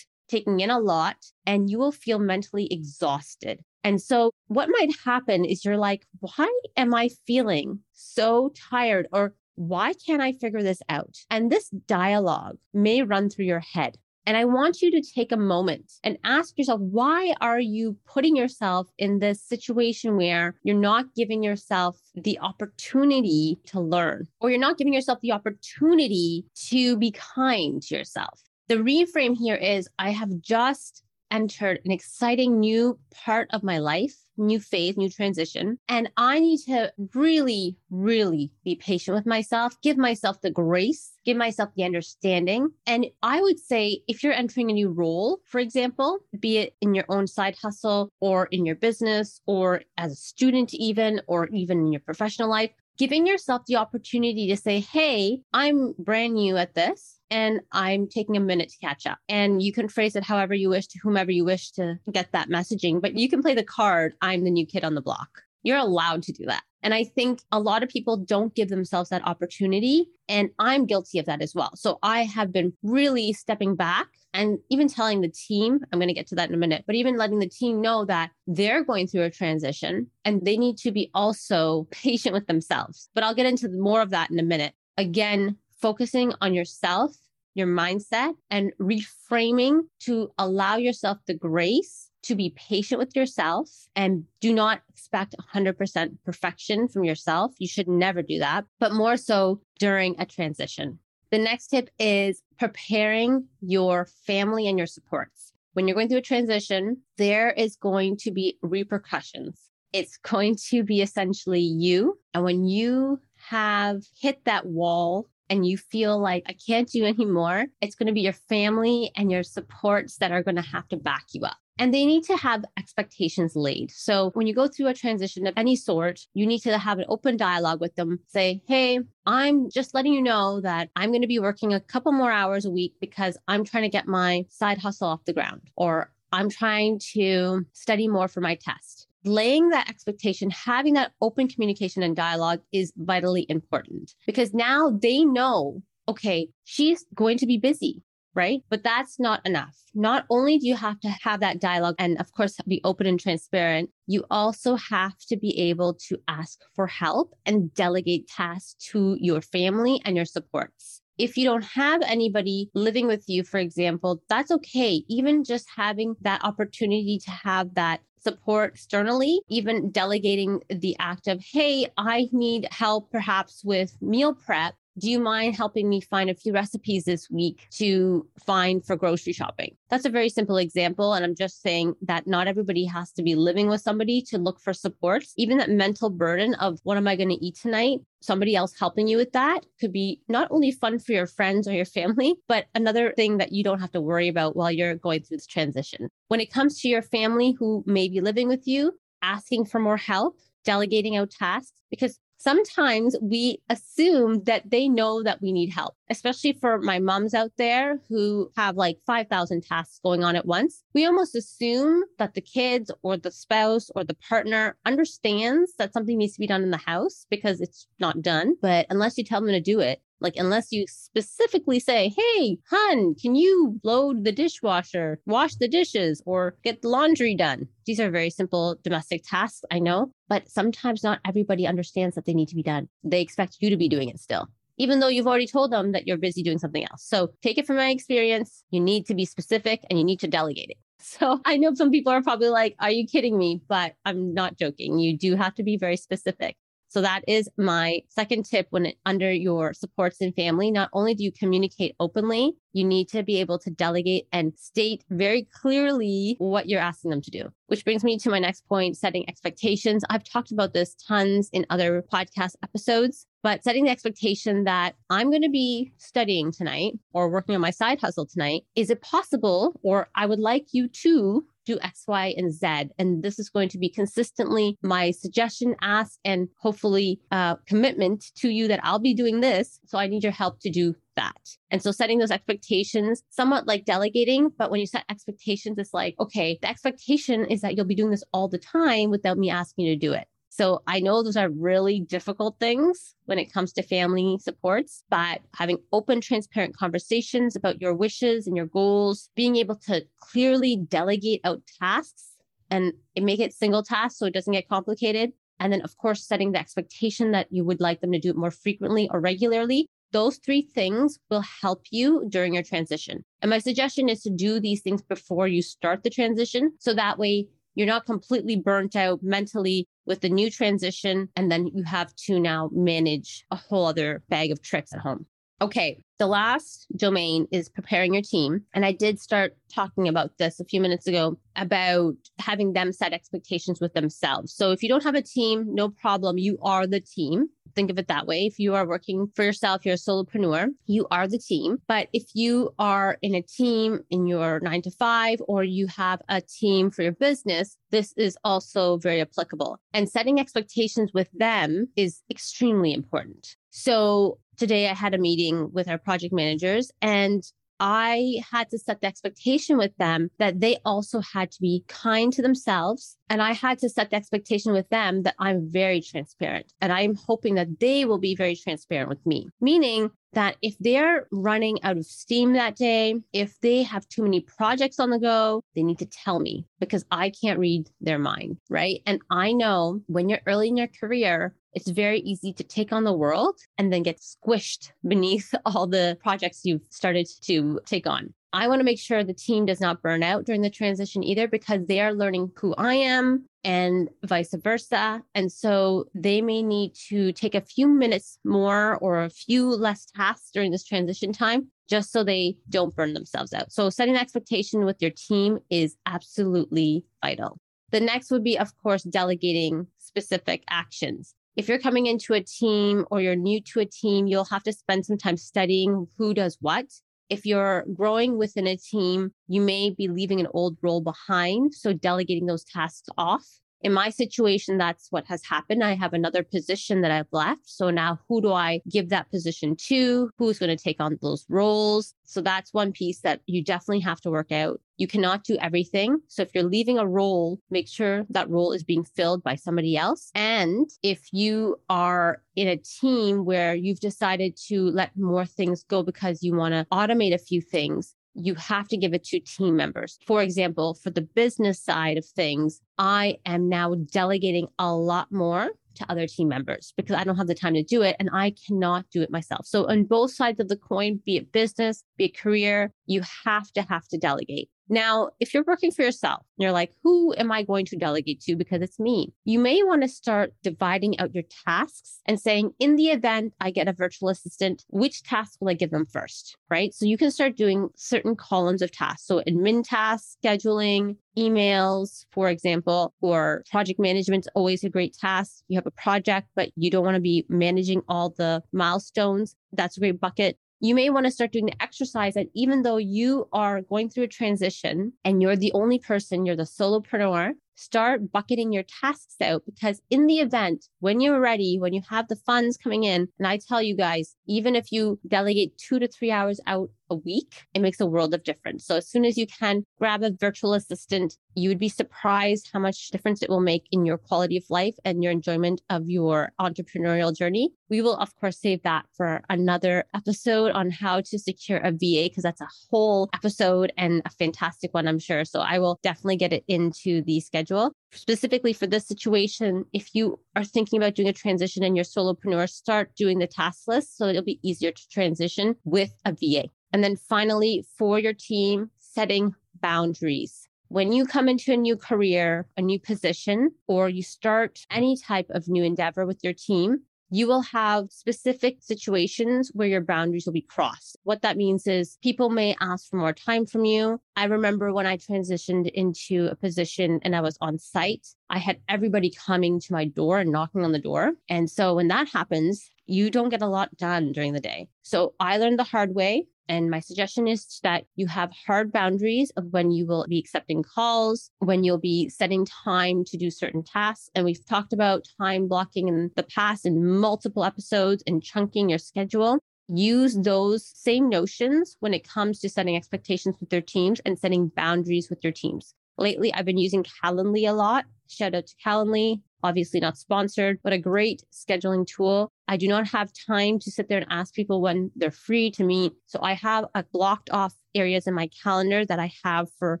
taking 0.32 0.60
in 0.60 0.70
a 0.70 0.78
lot, 0.78 1.16
and 1.46 1.68
you 1.70 1.78
will 1.78 1.92
feel 1.92 2.18
mentally 2.18 2.66
exhausted. 2.70 3.60
And 3.84 4.00
so, 4.00 4.30
what 4.46 4.68
might 4.68 4.90
happen 5.04 5.44
is 5.44 5.64
you're 5.64 5.76
like, 5.76 6.06
why 6.20 6.50
am 6.76 6.94
I 6.94 7.10
feeling 7.26 7.80
so 7.92 8.52
tired? 8.70 9.06
Or 9.12 9.34
why 9.56 9.92
can't 10.06 10.22
I 10.22 10.32
figure 10.32 10.62
this 10.62 10.80
out? 10.88 11.16
And 11.30 11.50
this 11.50 11.68
dialogue 11.86 12.56
may 12.72 13.02
run 13.02 13.28
through 13.28 13.44
your 13.44 13.60
head. 13.74 13.98
And 14.24 14.36
I 14.36 14.44
want 14.44 14.82
you 14.82 14.90
to 14.92 15.02
take 15.02 15.32
a 15.32 15.36
moment 15.36 15.94
and 16.04 16.16
ask 16.22 16.56
yourself, 16.56 16.80
why 16.80 17.34
are 17.40 17.58
you 17.58 17.96
putting 18.06 18.36
yourself 18.36 18.88
in 18.96 19.18
this 19.18 19.42
situation 19.42 20.16
where 20.16 20.54
you're 20.62 20.76
not 20.76 21.06
giving 21.16 21.42
yourself 21.42 21.98
the 22.14 22.38
opportunity 22.38 23.58
to 23.66 23.80
learn, 23.80 24.28
or 24.40 24.48
you're 24.48 24.60
not 24.60 24.78
giving 24.78 24.94
yourself 24.94 25.18
the 25.22 25.32
opportunity 25.32 26.46
to 26.68 26.96
be 26.96 27.10
kind 27.10 27.82
to 27.82 27.96
yourself? 27.96 28.40
The 28.68 28.76
reframe 28.76 29.36
here 29.36 29.56
is 29.56 29.88
I 29.98 30.10
have 30.10 30.40
just 30.40 31.02
entered 31.32 31.80
an 31.84 31.90
exciting 31.90 32.60
new 32.60 32.98
part 33.10 33.48
of 33.52 33.62
my 33.62 33.78
life, 33.78 34.14
new 34.36 34.60
phase, 34.60 34.96
new 34.96 35.08
transition. 35.08 35.78
And 35.88 36.10
I 36.16 36.38
need 36.38 36.58
to 36.66 36.92
really, 37.14 37.76
really 37.90 38.52
be 38.64 38.76
patient 38.76 39.14
with 39.14 39.26
myself, 39.26 39.74
give 39.82 39.96
myself 39.96 40.40
the 40.42 40.50
grace, 40.50 41.12
give 41.24 41.36
myself 41.36 41.70
the 41.74 41.84
understanding. 41.84 42.68
And 42.86 43.06
I 43.22 43.40
would 43.40 43.58
say 43.58 44.02
if 44.08 44.22
you're 44.22 44.32
entering 44.32 44.70
a 44.70 44.74
new 44.74 44.90
role, 44.90 45.40
for 45.46 45.58
example, 45.58 46.18
be 46.38 46.58
it 46.58 46.76
in 46.82 46.94
your 46.94 47.06
own 47.08 47.26
side 47.26 47.56
hustle 47.60 48.10
or 48.20 48.46
in 48.46 48.66
your 48.66 48.76
business 48.76 49.40
or 49.46 49.82
as 49.96 50.12
a 50.12 50.16
student, 50.16 50.74
even, 50.74 51.20
or 51.26 51.48
even 51.48 51.78
in 51.78 51.92
your 51.92 52.00
professional 52.00 52.50
life, 52.50 52.70
giving 52.98 53.26
yourself 53.26 53.62
the 53.66 53.76
opportunity 53.76 54.48
to 54.48 54.56
say, 54.56 54.80
Hey, 54.80 55.40
I'm 55.52 55.94
brand 55.98 56.34
new 56.34 56.56
at 56.56 56.74
this 56.74 57.18
and 57.30 57.60
I'm 57.72 58.08
taking 58.08 58.36
a 58.36 58.40
minute 58.40 58.68
to 58.70 58.78
catch 58.78 59.06
up. 59.06 59.18
And 59.28 59.62
you 59.62 59.72
can 59.72 59.88
phrase 59.88 60.16
it 60.16 60.24
however 60.24 60.54
you 60.54 60.68
wish 60.68 60.86
to 60.88 60.98
whomever 61.02 61.30
you 61.30 61.44
wish 61.44 61.70
to 61.72 61.98
get 62.10 62.32
that 62.32 62.48
messaging, 62.48 63.00
but 63.00 63.16
you 63.16 63.28
can 63.28 63.42
play 63.42 63.54
the 63.54 63.64
card, 63.64 64.14
I'm 64.20 64.44
the 64.44 64.50
new 64.50 64.66
kid 64.66 64.84
on 64.84 64.94
the 64.94 65.00
block. 65.00 65.28
You're 65.62 65.78
allowed 65.78 66.22
to 66.24 66.32
do 66.32 66.44
that. 66.46 66.62
And 66.82 66.92
I 66.92 67.04
think 67.04 67.40
a 67.52 67.60
lot 67.60 67.82
of 67.82 67.88
people 67.88 68.16
don't 68.16 68.54
give 68.54 68.68
themselves 68.68 69.10
that 69.10 69.26
opportunity. 69.26 70.06
And 70.28 70.50
I'm 70.58 70.86
guilty 70.86 71.18
of 71.18 71.26
that 71.26 71.40
as 71.40 71.54
well. 71.54 71.70
So 71.76 71.98
I 72.02 72.24
have 72.24 72.52
been 72.52 72.72
really 72.82 73.32
stepping 73.32 73.76
back 73.76 74.08
and 74.34 74.58
even 74.70 74.88
telling 74.88 75.20
the 75.20 75.28
team, 75.28 75.80
I'm 75.92 75.98
going 75.98 76.08
to 76.08 76.14
get 76.14 76.26
to 76.28 76.34
that 76.36 76.48
in 76.48 76.54
a 76.54 76.58
minute, 76.58 76.84
but 76.86 76.96
even 76.96 77.16
letting 77.16 77.38
the 77.38 77.48
team 77.48 77.80
know 77.80 78.04
that 78.06 78.30
they're 78.46 78.84
going 78.84 79.06
through 79.06 79.22
a 79.22 79.30
transition 79.30 80.08
and 80.24 80.44
they 80.44 80.56
need 80.56 80.78
to 80.78 80.90
be 80.90 81.10
also 81.14 81.86
patient 81.90 82.32
with 82.32 82.46
themselves. 82.46 83.08
But 83.14 83.24
I'll 83.24 83.34
get 83.34 83.46
into 83.46 83.68
more 83.68 84.00
of 84.00 84.10
that 84.10 84.30
in 84.30 84.38
a 84.38 84.44
minute. 84.44 84.74
Again, 84.96 85.56
focusing 85.80 86.32
on 86.40 86.54
yourself, 86.54 87.14
your 87.54 87.66
mindset, 87.66 88.34
and 88.50 88.72
reframing 88.80 89.82
to 90.00 90.32
allow 90.38 90.76
yourself 90.76 91.18
the 91.26 91.34
grace 91.34 92.08
to 92.22 92.34
be 92.36 92.54
patient 92.56 92.98
with 92.98 93.16
yourself 93.16 93.68
and 93.96 94.24
do 94.40 94.54
not 94.54 94.80
expect 94.88 95.34
100% 95.54 96.16
perfection 96.24 96.88
from 96.88 97.04
yourself. 97.04 97.52
You 97.58 97.66
should 97.66 97.88
never 97.88 98.22
do 98.22 98.38
that, 98.38 98.64
but 98.78 98.92
more 98.92 99.16
so 99.16 99.60
during 99.78 100.14
a 100.18 100.26
transition. 100.26 101.00
The 101.32 101.38
next 101.38 101.68
tip 101.68 101.88
is 101.98 102.42
preparing 102.62 103.44
your 103.60 104.06
family 104.24 104.68
and 104.68 104.78
your 104.78 104.86
supports. 104.86 105.52
When 105.72 105.88
you're 105.88 105.96
going 105.96 106.08
through 106.08 106.18
a 106.18 106.22
transition, 106.22 106.98
there 107.18 107.50
is 107.50 107.74
going 107.74 108.18
to 108.18 108.30
be 108.30 108.56
repercussions. 108.62 109.58
It's 109.92 110.16
going 110.18 110.54
to 110.68 110.84
be 110.84 111.02
essentially 111.02 111.58
you. 111.58 112.20
And 112.32 112.44
when 112.44 112.64
you 112.64 113.18
have 113.48 114.04
hit 114.16 114.44
that 114.44 114.66
wall 114.66 115.28
and 115.52 115.66
you 115.66 115.76
feel 115.76 116.18
like 116.18 116.44
I 116.46 116.54
can't 116.54 116.90
do 116.90 117.04
anymore, 117.04 117.66
it's 117.82 117.94
going 117.94 118.06
to 118.06 118.12
be 118.14 118.22
your 118.22 118.32
family 118.32 119.10
and 119.16 119.30
your 119.30 119.42
supports 119.42 120.16
that 120.16 120.32
are 120.32 120.42
going 120.42 120.56
to 120.56 120.62
have 120.62 120.88
to 120.88 120.96
back 120.96 121.26
you 121.32 121.42
up. 121.42 121.58
And 121.78 121.92
they 121.92 122.06
need 122.06 122.24
to 122.24 122.38
have 122.38 122.64
expectations 122.78 123.54
laid. 123.54 123.90
So 123.90 124.30
when 124.30 124.46
you 124.46 124.54
go 124.54 124.66
through 124.66 124.86
a 124.86 124.94
transition 124.94 125.46
of 125.46 125.52
any 125.58 125.76
sort, 125.76 126.20
you 126.32 126.46
need 126.46 126.60
to 126.60 126.78
have 126.78 126.98
an 126.98 127.04
open 127.10 127.36
dialogue 127.36 127.82
with 127.82 127.94
them. 127.96 128.20
Say, 128.28 128.62
hey, 128.66 129.00
I'm 129.26 129.68
just 129.68 129.92
letting 129.92 130.14
you 130.14 130.22
know 130.22 130.62
that 130.62 130.88
I'm 130.96 131.10
going 131.10 131.20
to 131.20 131.28
be 131.28 131.38
working 131.38 131.74
a 131.74 131.80
couple 131.80 132.12
more 132.12 132.32
hours 132.32 132.64
a 132.64 132.70
week 132.70 132.94
because 132.98 133.36
I'm 133.46 133.62
trying 133.62 133.84
to 133.84 133.90
get 133.90 134.06
my 134.06 134.46
side 134.48 134.78
hustle 134.78 135.08
off 135.08 135.26
the 135.26 135.34
ground, 135.34 135.60
or 135.76 136.10
I'm 136.32 136.48
trying 136.48 136.98
to 137.12 137.66
study 137.74 138.08
more 138.08 138.28
for 138.28 138.40
my 138.40 138.54
test 138.54 139.06
laying 139.24 139.68
that 139.70 139.88
expectation, 139.88 140.50
having 140.50 140.94
that 140.94 141.12
open 141.20 141.48
communication 141.48 142.02
and 142.02 142.16
dialogue 142.16 142.60
is 142.72 142.92
vitally 142.96 143.46
important 143.48 144.14
because 144.26 144.52
now 144.52 144.90
they 144.90 145.24
know, 145.24 145.82
okay, 146.08 146.48
she's 146.64 147.04
going 147.14 147.38
to 147.38 147.46
be 147.46 147.58
busy 147.58 148.02
right? 148.34 148.62
But 148.70 148.82
that's 148.82 149.20
not 149.20 149.44
enough. 149.46 149.76
Not 149.94 150.24
only 150.30 150.58
do 150.58 150.66
you 150.66 150.76
have 150.76 150.98
to 151.00 151.08
have 151.08 151.40
that 151.40 151.60
dialogue 151.60 151.96
and, 151.98 152.18
of 152.18 152.32
course, 152.32 152.56
be 152.66 152.80
open 152.84 153.06
and 153.06 153.20
transparent, 153.20 153.90
you 154.06 154.24
also 154.30 154.76
have 154.76 155.18
to 155.28 155.36
be 155.36 155.58
able 155.58 155.94
to 156.08 156.18
ask 156.28 156.60
for 156.74 156.86
help 156.86 157.34
and 157.44 157.72
delegate 157.74 158.28
tasks 158.28 158.74
to 158.92 159.16
your 159.20 159.42
family 159.42 160.00
and 160.04 160.16
your 160.16 160.24
supports. 160.24 161.02
If 161.18 161.36
you 161.36 161.44
don't 161.44 161.64
have 161.64 162.00
anybody 162.02 162.70
living 162.74 163.06
with 163.06 163.24
you, 163.28 163.44
for 163.44 163.58
example, 163.58 164.22
that's 164.28 164.50
okay. 164.50 165.04
Even 165.08 165.44
just 165.44 165.68
having 165.76 166.16
that 166.22 166.42
opportunity 166.42 167.20
to 167.24 167.30
have 167.30 167.74
that 167.74 168.00
support 168.22 168.72
externally, 168.72 169.40
even 169.48 169.90
delegating 169.90 170.62
the 170.68 170.96
act 170.98 171.28
of, 171.28 171.42
hey, 171.42 171.88
I 171.96 172.28
need 172.32 172.68
help 172.70 173.10
perhaps 173.10 173.62
with 173.64 173.96
meal 174.00 174.34
prep 174.34 174.74
do 174.98 175.10
you 175.10 175.18
mind 175.18 175.56
helping 175.56 175.88
me 175.88 176.00
find 176.00 176.28
a 176.28 176.34
few 176.34 176.52
recipes 176.52 177.04
this 177.04 177.30
week 177.30 177.66
to 177.70 178.26
find 178.44 178.84
for 178.84 178.96
grocery 178.96 179.32
shopping? 179.32 179.74
That's 179.88 180.04
a 180.04 180.10
very 180.10 180.28
simple 180.28 180.58
example. 180.58 181.14
And 181.14 181.24
I'm 181.24 181.34
just 181.34 181.62
saying 181.62 181.94
that 182.02 182.26
not 182.26 182.46
everybody 182.46 182.84
has 182.84 183.10
to 183.12 183.22
be 183.22 183.34
living 183.34 183.68
with 183.68 183.80
somebody 183.80 184.20
to 184.22 184.38
look 184.38 184.60
for 184.60 184.72
support. 184.72 185.24
Even 185.36 185.58
that 185.58 185.70
mental 185.70 186.10
burden 186.10 186.54
of 186.54 186.78
what 186.82 186.96
am 186.96 187.08
I 187.08 187.16
going 187.16 187.30
to 187.30 187.44
eat 187.44 187.56
tonight? 187.56 188.00
Somebody 188.20 188.54
else 188.54 188.78
helping 188.78 189.08
you 189.08 189.16
with 189.16 189.32
that 189.32 189.64
could 189.80 189.92
be 189.92 190.20
not 190.28 190.48
only 190.50 190.70
fun 190.70 190.98
for 190.98 191.12
your 191.12 191.26
friends 191.26 191.66
or 191.66 191.72
your 191.72 191.84
family, 191.86 192.34
but 192.46 192.66
another 192.74 193.12
thing 193.16 193.38
that 193.38 193.52
you 193.52 193.64
don't 193.64 193.80
have 193.80 193.92
to 193.92 194.00
worry 194.00 194.28
about 194.28 194.56
while 194.56 194.70
you're 194.70 194.94
going 194.94 195.22
through 195.22 195.38
this 195.38 195.46
transition. 195.46 196.08
When 196.28 196.40
it 196.40 196.52
comes 196.52 196.80
to 196.80 196.88
your 196.88 197.02
family 197.02 197.52
who 197.58 197.82
may 197.86 198.08
be 198.08 198.20
living 198.20 198.48
with 198.48 198.66
you, 198.66 198.92
asking 199.22 199.64
for 199.64 199.78
more 199.78 199.96
help, 199.96 200.38
delegating 200.64 201.16
out 201.16 201.30
tasks, 201.30 201.72
because 201.90 202.18
sometimes 202.42 203.16
we 203.22 203.58
assume 203.68 204.42
that 204.44 204.70
they 204.70 204.88
know 204.88 205.22
that 205.22 205.40
we 205.40 205.52
need 205.52 205.70
help, 205.70 205.94
especially 206.10 206.52
for 206.52 206.78
my 206.78 206.98
moms 206.98 207.34
out 207.34 207.52
there 207.56 208.00
who 208.08 208.50
have 208.56 208.76
like 208.76 208.98
5,000 209.06 209.62
tasks 209.62 210.00
going 210.02 210.24
on 210.24 210.34
at 210.34 210.46
once. 210.46 210.82
We 210.94 211.06
almost 211.06 211.34
assume 211.36 212.02
that 212.18 212.34
the 212.34 212.40
kids 212.40 212.90
or 213.02 213.16
the 213.16 213.30
spouse 213.30 213.90
or 213.94 214.04
the 214.04 214.16
partner 214.28 214.76
understands 214.84 215.74
that 215.78 215.92
something 215.92 216.18
needs 216.18 216.34
to 216.34 216.40
be 216.40 216.46
done 216.46 216.62
in 216.62 216.70
the 216.70 216.76
house 216.76 217.26
because 217.30 217.60
it's 217.60 217.86
not 218.00 218.22
done. 218.22 218.56
But 218.60 218.86
unless 218.90 219.16
you 219.16 219.24
tell 219.24 219.40
them 219.40 219.50
to 219.50 219.60
do 219.60 219.80
it, 219.80 220.02
like, 220.22 220.34
unless 220.36 220.72
you 220.72 220.84
specifically 220.88 221.80
say, 221.80 222.12
hey, 222.16 222.58
hun, 222.70 223.14
can 223.20 223.34
you 223.34 223.80
load 223.82 224.24
the 224.24 224.32
dishwasher, 224.32 225.20
wash 225.26 225.56
the 225.56 225.68
dishes, 225.68 226.22
or 226.24 226.56
get 226.62 226.82
the 226.82 226.88
laundry 226.88 227.34
done? 227.34 227.68
These 227.86 228.00
are 228.00 228.10
very 228.10 228.30
simple 228.30 228.76
domestic 228.82 229.22
tasks, 229.24 229.64
I 229.70 229.78
know, 229.78 230.12
but 230.28 230.48
sometimes 230.48 231.02
not 231.02 231.20
everybody 231.26 231.66
understands 231.66 232.14
that 232.14 232.24
they 232.24 232.34
need 232.34 232.48
to 232.48 232.54
be 232.54 232.62
done. 232.62 232.88
They 233.04 233.20
expect 233.20 233.58
you 233.60 233.70
to 233.70 233.76
be 233.76 233.88
doing 233.88 234.08
it 234.08 234.20
still 234.20 234.48
even 234.78 235.00
though 235.00 235.08
you've 235.08 235.26
already 235.26 235.46
told 235.46 235.70
them 235.70 235.92
that 235.92 236.06
you're 236.06 236.16
busy 236.16 236.42
doing 236.42 236.58
something 236.58 236.84
else. 236.90 237.04
So 237.04 237.30
take 237.42 237.58
it 237.58 237.66
from 237.66 237.76
my 237.76 237.90
experience. 237.90 238.64
You 238.70 238.80
need 238.80 239.06
to 239.06 239.14
be 239.14 239.24
specific 239.24 239.84
and 239.88 239.98
you 239.98 240.04
need 240.04 240.20
to 240.20 240.28
delegate 240.28 240.70
it. 240.70 240.76
So 241.04 241.40
I 241.44 241.56
know 241.56 241.74
some 241.74 241.90
people 241.90 242.12
are 242.12 242.22
probably 242.22 242.48
like, 242.48 242.76
are 242.78 242.90
you 242.90 243.08
kidding 243.08 243.36
me? 243.36 243.60
But 243.68 243.94
I'm 244.04 244.32
not 244.34 244.56
joking. 244.56 245.00
You 245.00 245.18
do 245.18 245.34
have 245.34 245.52
to 245.56 245.64
be 245.64 245.76
very 245.76 245.96
specific. 245.96 246.56
So 246.92 247.00
that 247.00 247.22
is 247.26 247.48
my 247.56 248.02
second 248.10 248.44
tip 248.44 248.66
when 248.68 248.84
it, 248.84 248.96
under 249.06 249.32
your 249.32 249.72
supports 249.72 250.20
and 250.20 250.34
family. 250.34 250.70
Not 250.70 250.90
only 250.92 251.14
do 251.14 251.24
you 251.24 251.32
communicate 251.32 251.96
openly, 251.98 252.52
you 252.74 252.84
need 252.84 253.08
to 253.08 253.22
be 253.22 253.40
able 253.40 253.58
to 253.60 253.70
delegate 253.70 254.26
and 254.30 254.52
state 254.58 255.02
very 255.08 255.48
clearly 255.54 256.36
what 256.38 256.68
you're 256.68 256.82
asking 256.82 257.10
them 257.10 257.22
to 257.22 257.30
do. 257.30 257.48
Which 257.68 257.82
brings 257.82 258.04
me 258.04 258.18
to 258.18 258.28
my 258.28 258.38
next 258.38 258.68
point, 258.68 258.98
setting 258.98 259.26
expectations. 259.26 260.04
I've 260.10 260.22
talked 260.22 260.52
about 260.52 260.74
this 260.74 260.94
tons 261.08 261.48
in 261.54 261.64
other 261.70 262.04
podcast 262.12 262.56
episodes, 262.62 263.26
but 263.42 263.64
setting 263.64 263.84
the 263.84 263.90
expectation 263.90 264.64
that 264.64 264.94
I'm 265.08 265.30
going 265.30 265.42
to 265.42 265.48
be 265.48 265.92
studying 265.96 266.52
tonight 266.52 266.98
or 267.14 267.30
working 267.30 267.54
on 267.54 267.62
my 267.62 267.70
side 267.70 268.02
hustle 268.02 268.26
tonight. 268.26 268.64
Is 268.76 268.90
it 268.90 269.00
possible, 269.00 269.80
or 269.82 270.08
I 270.14 270.26
would 270.26 270.40
like 270.40 270.66
you 270.72 270.88
to 270.88 271.46
do 271.64 271.78
X, 271.80 272.04
Y, 272.06 272.34
and 272.36 272.52
Z. 272.52 272.90
And 272.98 273.22
this 273.22 273.38
is 273.38 273.48
going 273.48 273.68
to 273.70 273.78
be 273.78 273.88
consistently 273.88 274.78
my 274.82 275.10
suggestion, 275.10 275.74
ask, 275.80 276.18
and 276.24 276.48
hopefully 276.60 277.20
uh, 277.30 277.56
commitment 277.66 278.24
to 278.36 278.48
you 278.48 278.68
that 278.68 278.80
I'll 278.82 278.98
be 278.98 279.14
doing 279.14 279.40
this. 279.40 279.78
So 279.86 279.98
I 279.98 280.06
need 280.06 280.22
your 280.22 280.32
help 280.32 280.60
to 280.60 280.70
do 280.70 280.94
that. 281.16 281.36
And 281.70 281.82
so 281.82 281.92
setting 281.92 282.18
those 282.18 282.30
expectations, 282.30 283.22
somewhat 283.30 283.66
like 283.66 283.84
delegating, 283.84 284.50
but 284.56 284.70
when 284.70 284.80
you 284.80 284.86
set 284.86 285.04
expectations, 285.10 285.78
it's 285.78 285.94
like, 285.94 286.14
okay, 286.18 286.58
the 286.60 286.68
expectation 286.68 287.44
is 287.46 287.60
that 287.60 287.76
you'll 287.76 287.86
be 287.86 287.94
doing 287.94 288.10
this 288.10 288.24
all 288.32 288.48
the 288.48 288.58
time 288.58 289.10
without 289.10 289.38
me 289.38 289.50
asking 289.50 289.86
you 289.86 289.94
to 289.94 289.98
do 289.98 290.12
it. 290.12 290.26
So 290.54 290.82
I 290.86 291.00
know 291.00 291.22
those 291.22 291.38
are 291.38 291.48
really 291.48 292.00
difficult 292.00 292.56
things 292.60 293.14
when 293.24 293.38
it 293.38 293.50
comes 293.50 293.72
to 293.72 293.82
family 293.82 294.36
supports, 294.38 295.02
but 295.08 295.40
having 295.54 295.78
open, 295.94 296.20
transparent 296.20 296.76
conversations 296.76 297.56
about 297.56 297.80
your 297.80 297.94
wishes 297.94 298.46
and 298.46 298.54
your 298.54 298.66
goals, 298.66 299.30
being 299.34 299.56
able 299.56 299.76
to 299.86 300.04
clearly 300.20 300.76
delegate 300.76 301.40
out 301.44 301.62
tasks 301.80 302.32
and 302.70 302.92
make 303.18 303.40
it 303.40 303.54
single 303.54 303.82
tasks 303.82 304.18
so 304.18 304.26
it 304.26 304.34
doesn't 304.34 304.52
get 304.52 304.68
complicated. 304.68 305.32
And 305.58 305.72
then, 305.72 305.80
of 305.80 305.96
course, 305.96 306.22
setting 306.22 306.52
the 306.52 306.58
expectation 306.58 307.30
that 307.30 307.46
you 307.50 307.64
would 307.64 307.80
like 307.80 308.02
them 308.02 308.12
to 308.12 308.18
do 308.18 308.28
it 308.28 308.36
more 308.36 308.50
frequently 308.50 309.08
or 309.10 309.20
regularly. 309.20 309.86
Those 310.12 310.36
three 310.36 310.60
things 310.60 311.18
will 311.30 311.44
help 311.62 311.86
you 311.90 312.26
during 312.28 312.52
your 312.52 312.62
transition. 312.62 313.24
And 313.40 313.48
my 313.48 313.58
suggestion 313.58 314.10
is 314.10 314.20
to 314.24 314.30
do 314.30 314.60
these 314.60 314.82
things 314.82 315.00
before 315.00 315.48
you 315.48 315.62
start 315.62 316.02
the 316.02 316.10
transition. 316.10 316.72
So 316.78 316.92
that 316.92 317.18
way 317.18 317.48
you're 317.74 317.86
not 317.86 318.04
completely 318.04 318.56
burnt 318.56 318.96
out 318.96 319.22
mentally 319.22 319.88
with 320.06 320.20
the 320.20 320.28
new 320.28 320.50
transition. 320.50 321.28
And 321.36 321.50
then 321.50 321.66
you 321.66 321.84
have 321.84 322.14
to 322.26 322.40
now 322.40 322.70
manage 322.72 323.44
a 323.50 323.56
whole 323.56 323.86
other 323.86 324.22
bag 324.28 324.50
of 324.50 324.62
tricks 324.62 324.92
at 324.92 325.00
home. 325.00 325.26
Okay, 325.60 326.02
the 326.18 326.26
last 326.26 326.88
domain 326.96 327.46
is 327.52 327.68
preparing 327.68 328.14
your 328.14 328.22
team. 328.22 328.62
And 328.74 328.84
I 328.84 328.90
did 328.90 329.20
start 329.20 329.56
talking 329.72 330.08
about 330.08 330.36
this 330.38 330.58
a 330.58 330.64
few 330.64 330.80
minutes 330.80 331.06
ago 331.06 331.38
about 331.54 332.14
having 332.40 332.72
them 332.72 332.92
set 332.92 333.12
expectations 333.12 333.80
with 333.80 333.94
themselves. 333.94 334.52
So 334.52 334.72
if 334.72 334.82
you 334.82 334.88
don't 334.88 335.04
have 335.04 335.14
a 335.14 335.22
team, 335.22 335.72
no 335.72 335.88
problem. 335.88 336.36
You 336.36 336.58
are 336.62 336.86
the 336.88 336.98
team. 336.98 337.48
Think 337.74 337.90
of 337.90 337.98
it 337.98 338.08
that 338.08 338.26
way. 338.26 338.46
If 338.46 338.58
you 338.58 338.74
are 338.74 338.86
working 338.86 339.28
for 339.34 339.44
yourself, 339.44 339.84
you're 339.84 339.94
a 339.94 339.98
solopreneur, 339.98 340.68
you 340.86 341.06
are 341.10 341.26
the 341.26 341.38
team. 341.38 341.78
But 341.88 342.08
if 342.12 342.24
you 342.34 342.74
are 342.78 343.18
in 343.22 343.34
a 343.34 343.42
team 343.42 344.00
in 344.10 344.26
your 344.26 344.60
nine 344.60 344.82
to 344.82 344.90
five, 344.90 345.40
or 345.48 345.64
you 345.64 345.86
have 345.88 346.20
a 346.28 346.40
team 346.40 346.90
for 346.90 347.02
your 347.02 347.12
business, 347.12 347.76
this 347.90 348.12
is 348.16 348.36
also 348.44 348.96
very 348.98 349.20
applicable. 349.20 349.80
And 349.92 350.08
setting 350.08 350.38
expectations 350.38 351.10
with 351.12 351.28
them 351.32 351.88
is 351.96 352.22
extremely 352.30 352.92
important. 352.92 353.56
So 353.70 354.38
today 354.56 354.88
I 354.88 354.94
had 354.94 355.14
a 355.14 355.18
meeting 355.18 355.70
with 355.72 355.88
our 355.88 355.98
project 355.98 356.32
managers 356.32 356.90
and 357.00 357.42
I 357.84 358.40
had 358.48 358.70
to 358.70 358.78
set 358.78 359.00
the 359.00 359.08
expectation 359.08 359.76
with 359.76 359.90
them 359.96 360.30
that 360.38 360.60
they 360.60 360.78
also 360.84 361.20
had 361.20 361.50
to 361.50 361.60
be 361.60 361.84
kind 361.88 362.32
to 362.32 362.40
themselves. 362.40 363.16
And 363.28 363.42
I 363.42 363.54
had 363.54 363.80
to 363.80 363.88
set 363.88 364.10
the 364.10 364.16
expectation 364.16 364.72
with 364.72 364.88
them 364.90 365.24
that 365.24 365.34
I'm 365.40 365.68
very 365.68 366.00
transparent. 366.00 366.72
And 366.80 366.92
I'm 366.92 367.16
hoping 367.16 367.56
that 367.56 367.80
they 367.80 368.04
will 368.04 368.20
be 368.20 368.36
very 368.36 368.54
transparent 368.54 369.08
with 369.08 369.26
me, 369.26 369.48
meaning 369.60 370.12
that 370.32 370.56
if 370.62 370.76
they're 370.80 371.26
running 371.30 371.82
out 371.82 371.96
of 371.96 372.06
steam 372.06 372.52
that 372.54 372.76
day, 372.76 373.20
if 373.32 373.58
they 373.60 373.82
have 373.82 374.08
too 374.08 374.22
many 374.22 374.40
projects 374.40 374.98
on 374.98 375.10
the 375.10 375.18
go, 375.18 375.62
they 375.74 375.82
need 375.82 375.98
to 375.98 376.06
tell 376.06 376.40
me 376.40 376.66
because 376.80 377.04
I 377.10 377.30
can't 377.30 377.58
read 377.58 377.90
their 378.00 378.18
mind. 378.18 378.58
Right. 378.70 379.02
And 379.06 379.20
I 379.30 379.52
know 379.52 380.00
when 380.06 380.28
you're 380.28 380.40
early 380.46 380.68
in 380.68 380.76
your 380.76 380.88
career, 380.88 381.54
it's 381.74 381.90
very 381.90 382.20
easy 382.20 382.52
to 382.52 382.64
take 382.64 382.92
on 382.92 383.04
the 383.04 383.12
world 383.12 383.58
and 383.78 383.92
then 383.92 384.02
get 384.02 384.20
squished 384.20 384.90
beneath 385.06 385.54
all 385.64 385.86
the 385.86 386.18
projects 386.22 386.64
you've 386.64 386.86
started 386.90 387.28
to 387.42 387.80
take 387.86 388.06
on. 388.06 388.34
I 388.54 388.68
want 388.68 388.80
to 388.80 388.84
make 388.84 388.98
sure 388.98 389.24
the 389.24 389.32
team 389.32 389.64
does 389.64 389.80
not 389.80 390.02
burn 390.02 390.22
out 390.22 390.44
during 390.44 390.60
the 390.60 390.68
transition 390.68 391.24
either 391.24 391.48
because 391.48 391.86
they 391.86 392.00
are 392.00 392.12
learning 392.12 392.52
who 392.56 392.74
I 392.74 392.94
am 392.94 393.46
and 393.64 394.08
vice 394.24 394.54
versa. 394.54 395.22
And 395.34 395.50
so 395.50 396.06
they 396.14 396.40
may 396.40 396.62
need 396.62 396.94
to 397.08 397.32
take 397.32 397.54
a 397.54 397.60
few 397.60 397.86
minutes 397.86 398.38
more 398.44 398.96
or 398.96 399.22
a 399.22 399.30
few 399.30 399.68
less 399.68 400.06
tasks 400.06 400.50
during 400.52 400.70
this 400.70 400.84
transition 400.84 401.32
time 401.32 401.68
just 401.88 402.10
so 402.10 402.24
they 402.24 402.56
don't 402.68 402.94
burn 402.94 403.14
themselves 403.14 403.52
out. 403.52 403.70
So 403.72 403.90
setting 403.90 404.16
expectation 404.16 404.84
with 404.84 405.00
your 405.00 405.10
team 405.10 405.58
is 405.70 405.96
absolutely 406.06 407.04
vital. 407.22 407.58
The 407.90 408.00
next 408.00 408.30
would 408.30 408.44
be, 408.44 408.58
of 408.58 408.76
course, 408.82 409.02
delegating 409.02 409.86
specific 409.98 410.64
actions 410.70 411.34
if 411.56 411.68
you're 411.68 411.78
coming 411.78 412.06
into 412.06 412.32
a 412.32 412.40
team 412.40 413.04
or 413.10 413.20
you're 413.20 413.36
new 413.36 413.60
to 413.60 413.80
a 413.80 413.84
team, 413.84 414.26
you'll 414.26 414.46
have 414.46 414.62
to 414.64 414.72
spend 414.72 415.04
some 415.04 415.18
time 415.18 415.36
studying 415.36 416.06
who 416.16 416.32
does 416.32 416.56
what. 416.60 416.86
If 417.32 417.46
you're 417.46 417.86
growing 417.94 418.36
within 418.36 418.66
a 418.66 418.76
team, 418.76 419.32
you 419.48 419.62
may 419.62 419.88
be 419.88 420.06
leaving 420.06 420.38
an 420.38 420.48
old 420.52 420.76
role 420.82 421.00
behind. 421.00 421.72
So 421.72 421.94
delegating 421.94 422.44
those 422.44 422.62
tasks 422.62 423.08
off. 423.16 423.46
In 423.82 423.92
my 423.92 424.10
situation, 424.10 424.78
that's 424.78 425.08
what 425.10 425.26
has 425.26 425.44
happened. 425.44 425.82
I 425.82 425.94
have 425.94 426.12
another 426.12 426.42
position 426.42 427.00
that 427.02 427.10
I've 427.10 427.32
left. 427.32 427.68
So 427.68 427.90
now 427.90 428.20
who 428.28 428.40
do 428.40 428.52
I 428.52 428.80
give 428.88 429.08
that 429.10 429.30
position 429.30 429.76
to? 429.88 430.30
Who's 430.38 430.58
going 430.58 430.76
to 430.76 430.82
take 430.82 431.00
on 431.00 431.18
those 431.20 431.44
roles? 431.48 432.14
So 432.24 432.40
that's 432.40 432.72
one 432.72 432.92
piece 432.92 433.20
that 433.20 433.40
you 433.46 433.62
definitely 433.62 434.00
have 434.00 434.20
to 434.22 434.30
work 434.30 434.52
out. 434.52 434.80
You 434.96 435.06
cannot 435.06 435.44
do 435.44 435.56
everything. 435.60 436.18
So 436.28 436.42
if 436.42 436.54
you're 436.54 436.64
leaving 436.64 436.98
a 436.98 437.06
role, 437.06 437.58
make 437.70 437.88
sure 437.88 438.24
that 438.30 438.48
role 438.48 438.72
is 438.72 438.84
being 438.84 439.04
filled 439.04 439.42
by 439.42 439.56
somebody 439.56 439.96
else. 439.96 440.30
And 440.34 440.88
if 441.02 441.28
you 441.32 441.76
are 441.88 442.40
in 442.54 442.68
a 442.68 442.76
team 442.76 443.44
where 443.44 443.74
you've 443.74 444.00
decided 444.00 444.56
to 444.68 444.84
let 444.90 445.16
more 445.16 445.44
things 445.44 445.82
go 445.82 446.02
because 446.02 446.42
you 446.42 446.54
want 446.54 446.74
to 446.74 446.86
automate 446.92 447.34
a 447.34 447.38
few 447.38 447.60
things, 447.60 448.14
you 448.34 448.54
have 448.54 448.88
to 448.88 448.96
give 448.96 449.14
it 449.14 449.24
to 449.24 449.40
team 449.40 449.76
members. 449.76 450.18
For 450.26 450.42
example, 450.42 450.94
for 450.94 451.10
the 451.10 451.22
business 451.22 451.82
side 451.82 452.16
of 452.16 452.24
things, 452.24 452.80
I 452.98 453.36
am 453.46 453.68
now 453.68 453.94
delegating 453.94 454.68
a 454.78 454.94
lot 454.94 455.30
more 455.30 455.70
to 455.94 456.10
other 456.10 456.26
team 456.26 456.48
members 456.48 456.92
because 456.96 457.16
I 457.16 457.24
don't 457.24 457.36
have 457.36 457.46
the 457.46 457.54
time 457.54 457.74
to 457.74 457.82
do 457.82 458.02
it 458.02 458.16
and 458.18 458.30
I 458.32 458.54
cannot 458.66 459.06
do 459.10 459.22
it 459.22 459.30
myself. 459.30 459.66
So 459.66 459.88
on 459.88 460.04
both 460.04 460.32
sides 460.32 460.60
of 460.60 460.68
the 460.68 460.76
coin, 460.76 461.20
be 461.24 461.36
it 461.36 461.52
business, 461.52 462.04
be 462.16 462.26
it 462.26 462.38
career, 462.38 462.92
you 463.06 463.22
have 463.44 463.70
to 463.72 463.82
have 463.82 464.06
to 464.08 464.18
delegate. 464.18 464.68
Now, 464.88 465.30
if 465.40 465.54
you're 465.54 465.64
working 465.66 465.90
for 465.90 466.02
yourself, 466.02 466.44
you're 466.58 466.72
like, 466.72 466.92
who 467.02 467.34
am 467.38 467.50
I 467.50 467.62
going 467.62 467.86
to 467.86 467.96
delegate 467.96 468.40
to 468.42 468.56
because 468.56 468.82
it's 468.82 468.98
me? 468.98 469.32
You 469.44 469.58
may 469.58 469.82
want 469.82 470.02
to 470.02 470.08
start 470.08 470.52
dividing 470.62 471.18
out 471.18 471.34
your 471.34 471.44
tasks 471.64 472.20
and 472.26 472.38
saying, 472.38 472.72
in 472.78 472.96
the 472.96 473.08
event 473.08 473.54
I 473.60 473.70
get 473.70 473.88
a 473.88 473.94
virtual 473.94 474.28
assistant, 474.28 474.84
which 474.88 475.22
tasks 475.22 475.56
will 475.60 475.70
I 475.70 475.74
give 475.74 475.92
them 475.92 476.04
first? 476.04 476.56
Right. 476.68 476.92
So 476.92 477.06
you 477.06 477.16
can 477.16 477.30
start 477.30 477.56
doing 477.56 477.88
certain 477.96 478.36
columns 478.36 478.82
of 478.82 478.92
tasks. 478.92 479.26
So 479.26 479.42
admin 479.48 479.82
tasks, 479.82 480.36
scheduling, 480.44 481.16
emails, 481.38 482.26
for 482.30 482.50
example, 482.50 483.14
or 483.22 483.64
project 483.70 483.98
management 483.98 484.44
is 484.44 484.50
always 484.54 484.84
a 484.84 484.90
great 484.90 485.16
task. 485.16 485.62
You 485.68 485.76
have 485.78 485.86
a 485.86 485.92
project, 485.92 486.48
but 486.54 486.70
you 486.76 486.90
don't 486.90 487.04
want 487.04 487.14
to 487.14 487.20
be 487.20 487.46
managing 487.48 488.02
all 488.08 488.30
the 488.30 488.62
milestones. 488.72 489.56
That's 489.72 489.96
a 489.96 490.00
great 490.00 490.20
bucket 490.20 490.58
you 490.82 490.96
may 490.96 491.08
want 491.10 491.26
to 491.26 491.30
start 491.30 491.52
doing 491.52 491.66
the 491.66 491.82
exercise 491.82 492.34
that 492.34 492.48
even 492.54 492.82
though 492.82 492.96
you 492.96 493.48
are 493.52 493.82
going 493.82 494.10
through 494.10 494.24
a 494.24 494.28
transition 494.28 495.12
and 495.24 495.40
you're 495.40 495.54
the 495.54 495.70
only 495.74 496.00
person, 496.00 496.44
you're 496.44 496.56
the 496.56 496.64
solopreneur, 496.64 497.52
start 497.76 498.32
bucketing 498.32 498.72
your 498.72 498.82
tasks 498.82 499.36
out 499.40 499.62
because 499.64 500.02
in 500.10 500.26
the 500.26 500.40
event 500.40 500.86
when 501.00 501.20
you're 501.20 501.40
ready 501.40 501.78
when 501.78 501.92
you 501.92 502.02
have 502.08 502.28
the 502.28 502.36
funds 502.36 502.76
coming 502.76 503.02
in 503.02 503.26
and 503.38 503.48
i 503.48 503.56
tell 503.56 503.82
you 503.82 503.96
guys 503.96 504.36
even 504.46 504.76
if 504.76 504.92
you 504.92 505.18
delegate 505.26 505.76
two 505.78 505.98
to 505.98 506.06
three 506.06 506.30
hours 506.30 506.60
out 506.66 506.90
a 507.12 507.16
week, 507.16 507.64
it 507.74 507.82
makes 507.82 508.00
a 508.00 508.06
world 508.06 508.34
of 508.34 508.42
difference. 508.42 508.86
So 508.86 508.96
as 508.96 509.08
soon 509.08 509.24
as 509.24 509.36
you 509.36 509.46
can 509.46 509.84
grab 509.98 510.22
a 510.22 510.32
virtual 510.32 510.74
assistant, 510.74 511.36
you 511.54 511.68
would 511.68 511.78
be 511.78 511.88
surprised 511.88 512.70
how 512.72 512.78
much 512.78 513.10
difference 513.10 513.42
it 513.42 513.50
will 513.50 513.60
make 513.60 513.86
in 513.92 514.06
your 514.06 514.16
quality 514.16 514.56
of 514.56 514.64
life 514.70 514.96
and 515.04 515.22
your 515.22 515.32
enjoyment 515.32 515.82
of 515.90 516.08
your 516.08 516.52
entrepreneurial 516.60 517.36
journey. 517.36 517.70
We 517.90 518.00
will, 518.00 518.16
of 518.16 518.34
course, 518.36 518.58
save 518.58 518.82
that 518.84 519.04
for 519.14 519.42
another 519.50 520.04
episode 520.14 520.72
on 520.72 520.90
how 520.90 521.20
to 521.20 521.38
secure 521.38 521.78
a 521.78 521.92
VA, 521.92 522.28
because 522.28 522.42
that's 522.42 522.62
a 522.62 522.68
whole 522.90 523.28
episode 523.34 523.92
and 523.98 524.22
a 524.24 524.30
fantastic 524.30 524.94
one, 524.94 525.06
I'm 525.06 525.18
sure. 525.18 525.44
So 525.44 525.60
I 525.60 525.78
will 525.78 526.00
definitely 526.02 526.36
get 526.36 526.54
it 526.54 526.64
into 526.68 527.22
the 527.22 527.40
schedule. 527.40 527.92
Specifically 528.14 528.72
for 528.72 528.86
this 528.86 529.06
situation, 529.06 529.84
if 529.92 530.14
you 530.14 530.38
are 530.56 530.64
thinking 530.64 530.98
about 530.98 531.14
doing 531.14 531.28
a 531.28 531.32
transition 531.32 531.82
and 531.82 531.96
you're 531.96 532.04
solopreneur, 532.04 532.68
start 532.68 533.14
doing 533.14 533.38
the 533.38 533.46
task 533.46 533.82
list 533.86 534.16
so 534.16 534.26
it'll 534.26 534.42
be 534.42 534.60
easier 534.62 534.90
to 534.90 535.08
transition 535.08 535.76
with 535.84 536.14
a 536.24 536.32
VA. 536.32 536.68
And 536.92 537.02
then 537.02 537.16
finally, 537.16 537.84
for 537.98 538.18
your 538.18 538.34
team, 538.34 538.90
setting 538.98 539.54
boundaries. 539.80 540.68
When 540.88 541.10
you 541.10 541.24
come 541.24 541.48
into 541.48 541.72
a 541.72 541.76
new 541.76 541.96
career, 541.96 542.66
a 542.76 542.82
new 542.82 543.00
position, 543.00 543.70
or 543.86 544.08
you 544.08 544.22
start 544.22 544.80
any 544.90 545.16
type 545.16 545.46
of 545.50 545.68
new 545.68 545.82
endeavor 545.84 546.26
with 546.26 546.44
your 546.44 546.52
team, 546.52 547.00
you 547.34 547.46
will 547.46 547.62
have 547.62 548.12
specific 548.12 548.76
situations 548.80 549.70
where 549.72 549.88
your 549.88 550.02
boundaries 550.02 550.44
will 550.44 550.52
be 550.52 550.60
crossed. 550.60 551.16
What 551.24 551.40
that 551.40 551.56
means 551.56 551.86
is 551.86 552.18
people 552.22 552.50
may 552.50 552.76
ask 552.82 553.08
for 553.08 553.16
more 553.16 553.32
time 553.32 553.64
from 553.64 553.86
you. 553.86 554.20
I 554.36 554.44
remember 554.44 554.92
when 554.92 555.06
I 555.06 555.16
transitioned 555.16 555.90
into 555.92 556.48
a 556.50 556.56
position 556.56 557.20
and 557.22 557.34
I 557.34 557.40
was 557.40 557.56
on 557.62 557.78
site, 557.78 558.28
I 558.50 558.58
had 558.58 558.80
everybody 558.86 559.30
coming 559.30 559.80
to 559.80 559.92
my 559.94 560.04
door 560.04 560.40
and 560.40 560.52
knocking 560.52 560.84
on 560.84 560.92
the 560.92 560.98
door. 560.98 561.32
And 561.48 561.70
so 561.70 561.94
when 561.94 562.08
that 562.08 562.28
happens, 562.28 562.90
you 563.06 563.30
don't 563.30 563.48
get 563.48 563.62
a 563.62 563.66
lot 563.66 563.96
done 563.96 564.32
during 564.32 564.52
the 564.52 564.60
day. 564.60 564.88
So 565.02 565.34
I 565.40 565.58
learned 565.58 565.78
the 565.78 565.84
hard 565.84 566.14
way. 566.14 566.46
And 566.68 566.90
my 566.90 567.00
suggestion 567.00 567.48
is 567.48 567.80
that 567.82 568.04
you 568.14 568.28
have 568.28 568.52
hard 568.66 568.92
boundaries 568.92 569.50
of 569.56 569.66
when 569.72 569.90
you 569.90 570.06
will 570.06 570.24
be 570.28 570.38
accepting 570.38 570.82
calls, 570.82 571.50
when 571.58 571.84
you'll 571.84 571.98
be 571.98 572.28
setting 572.28 572.64
time 572.64 573.24
to 573.26 573.36
do 573.36 573.50
certain 573.50 573.82
tasks. 573.82 574.30
And 574.34 574.44
we've 574.44 574.64
talked 574.64 574.92
about 574.92 575.26
time 575.38 575.66
blocking 575.68 576.08
in 576.08 576.30
the 576.36 576.44
past 576.44 576.86
in 576.86 577.04
multiple 577.04 577.64
episodes 577.64 578.22
and 578.26 578.42
chunking 578.42 578.88
your 578.88 578.98
schedule. 578.98 579.58
Use 579.88 580.36
those 580.36 580.90
same 580.94 581.28
notions 581.28 581.96
when 582.00 582.14
it 582.14 582.26
comes 582.26 582.60
to 582.60 582.68
setting 582.68 582.96
expectations 582.96 583.56
with 583.60 583.72
your 583.72 583.82
teams 583.82 584.20
and 584.24 584.38
setting 584.38 584.68
boundaries 584.68 585.28
with 585.28 585.40
your 585.42 585.52
teams. 585.52 585.94
Lately, 586.16 586.54
I've 586.54 586.64
been 586.64 586.78
using 586.78 587.04
Calendly 587.04 587.68
a 587.68 587.72
lot. 587.72 588.04
Shout 588.32 588.54
out 588.54 588.66
to 588.66 588.74
Calendly 588.84 589.40
obviously 589.62 590.00
not 590.00 590.16
sponsored, 590.16 590.78
but 590.82 590.92
a 590.92 590.98
great 590.98 591.42
scheduling 591.52 592.06
tool. 592.06 592.50
I 592.68 592.76
do 592.76 592.88
not 592.88 593.08
have 593.08 593.30
time 593.46 593.78
to 593.80 593.90
sit 593.90 594.08
there 594.08 594.18
and 594.18 594.26
ask 594.30 594.54
people 594.54 594.80
when 594.80 595.10
they're 595.16 595.30
free 595.30 595.70
to 595.72 595.84
meet. 595.84 596.12
So 596.26 596.40
I 596.42 596.54
have 596.54 596.86
a 596.94 597.04
blocked 597.12 597.50
off 597.50 597.74
areas 597.94 598.26
in 598.26 598.34
my 598.34 598.48
calendar 598.62 599.04
that 599.04 599.18
I 599.18 599.32
have 599.44 599.68
for 599.78 600.00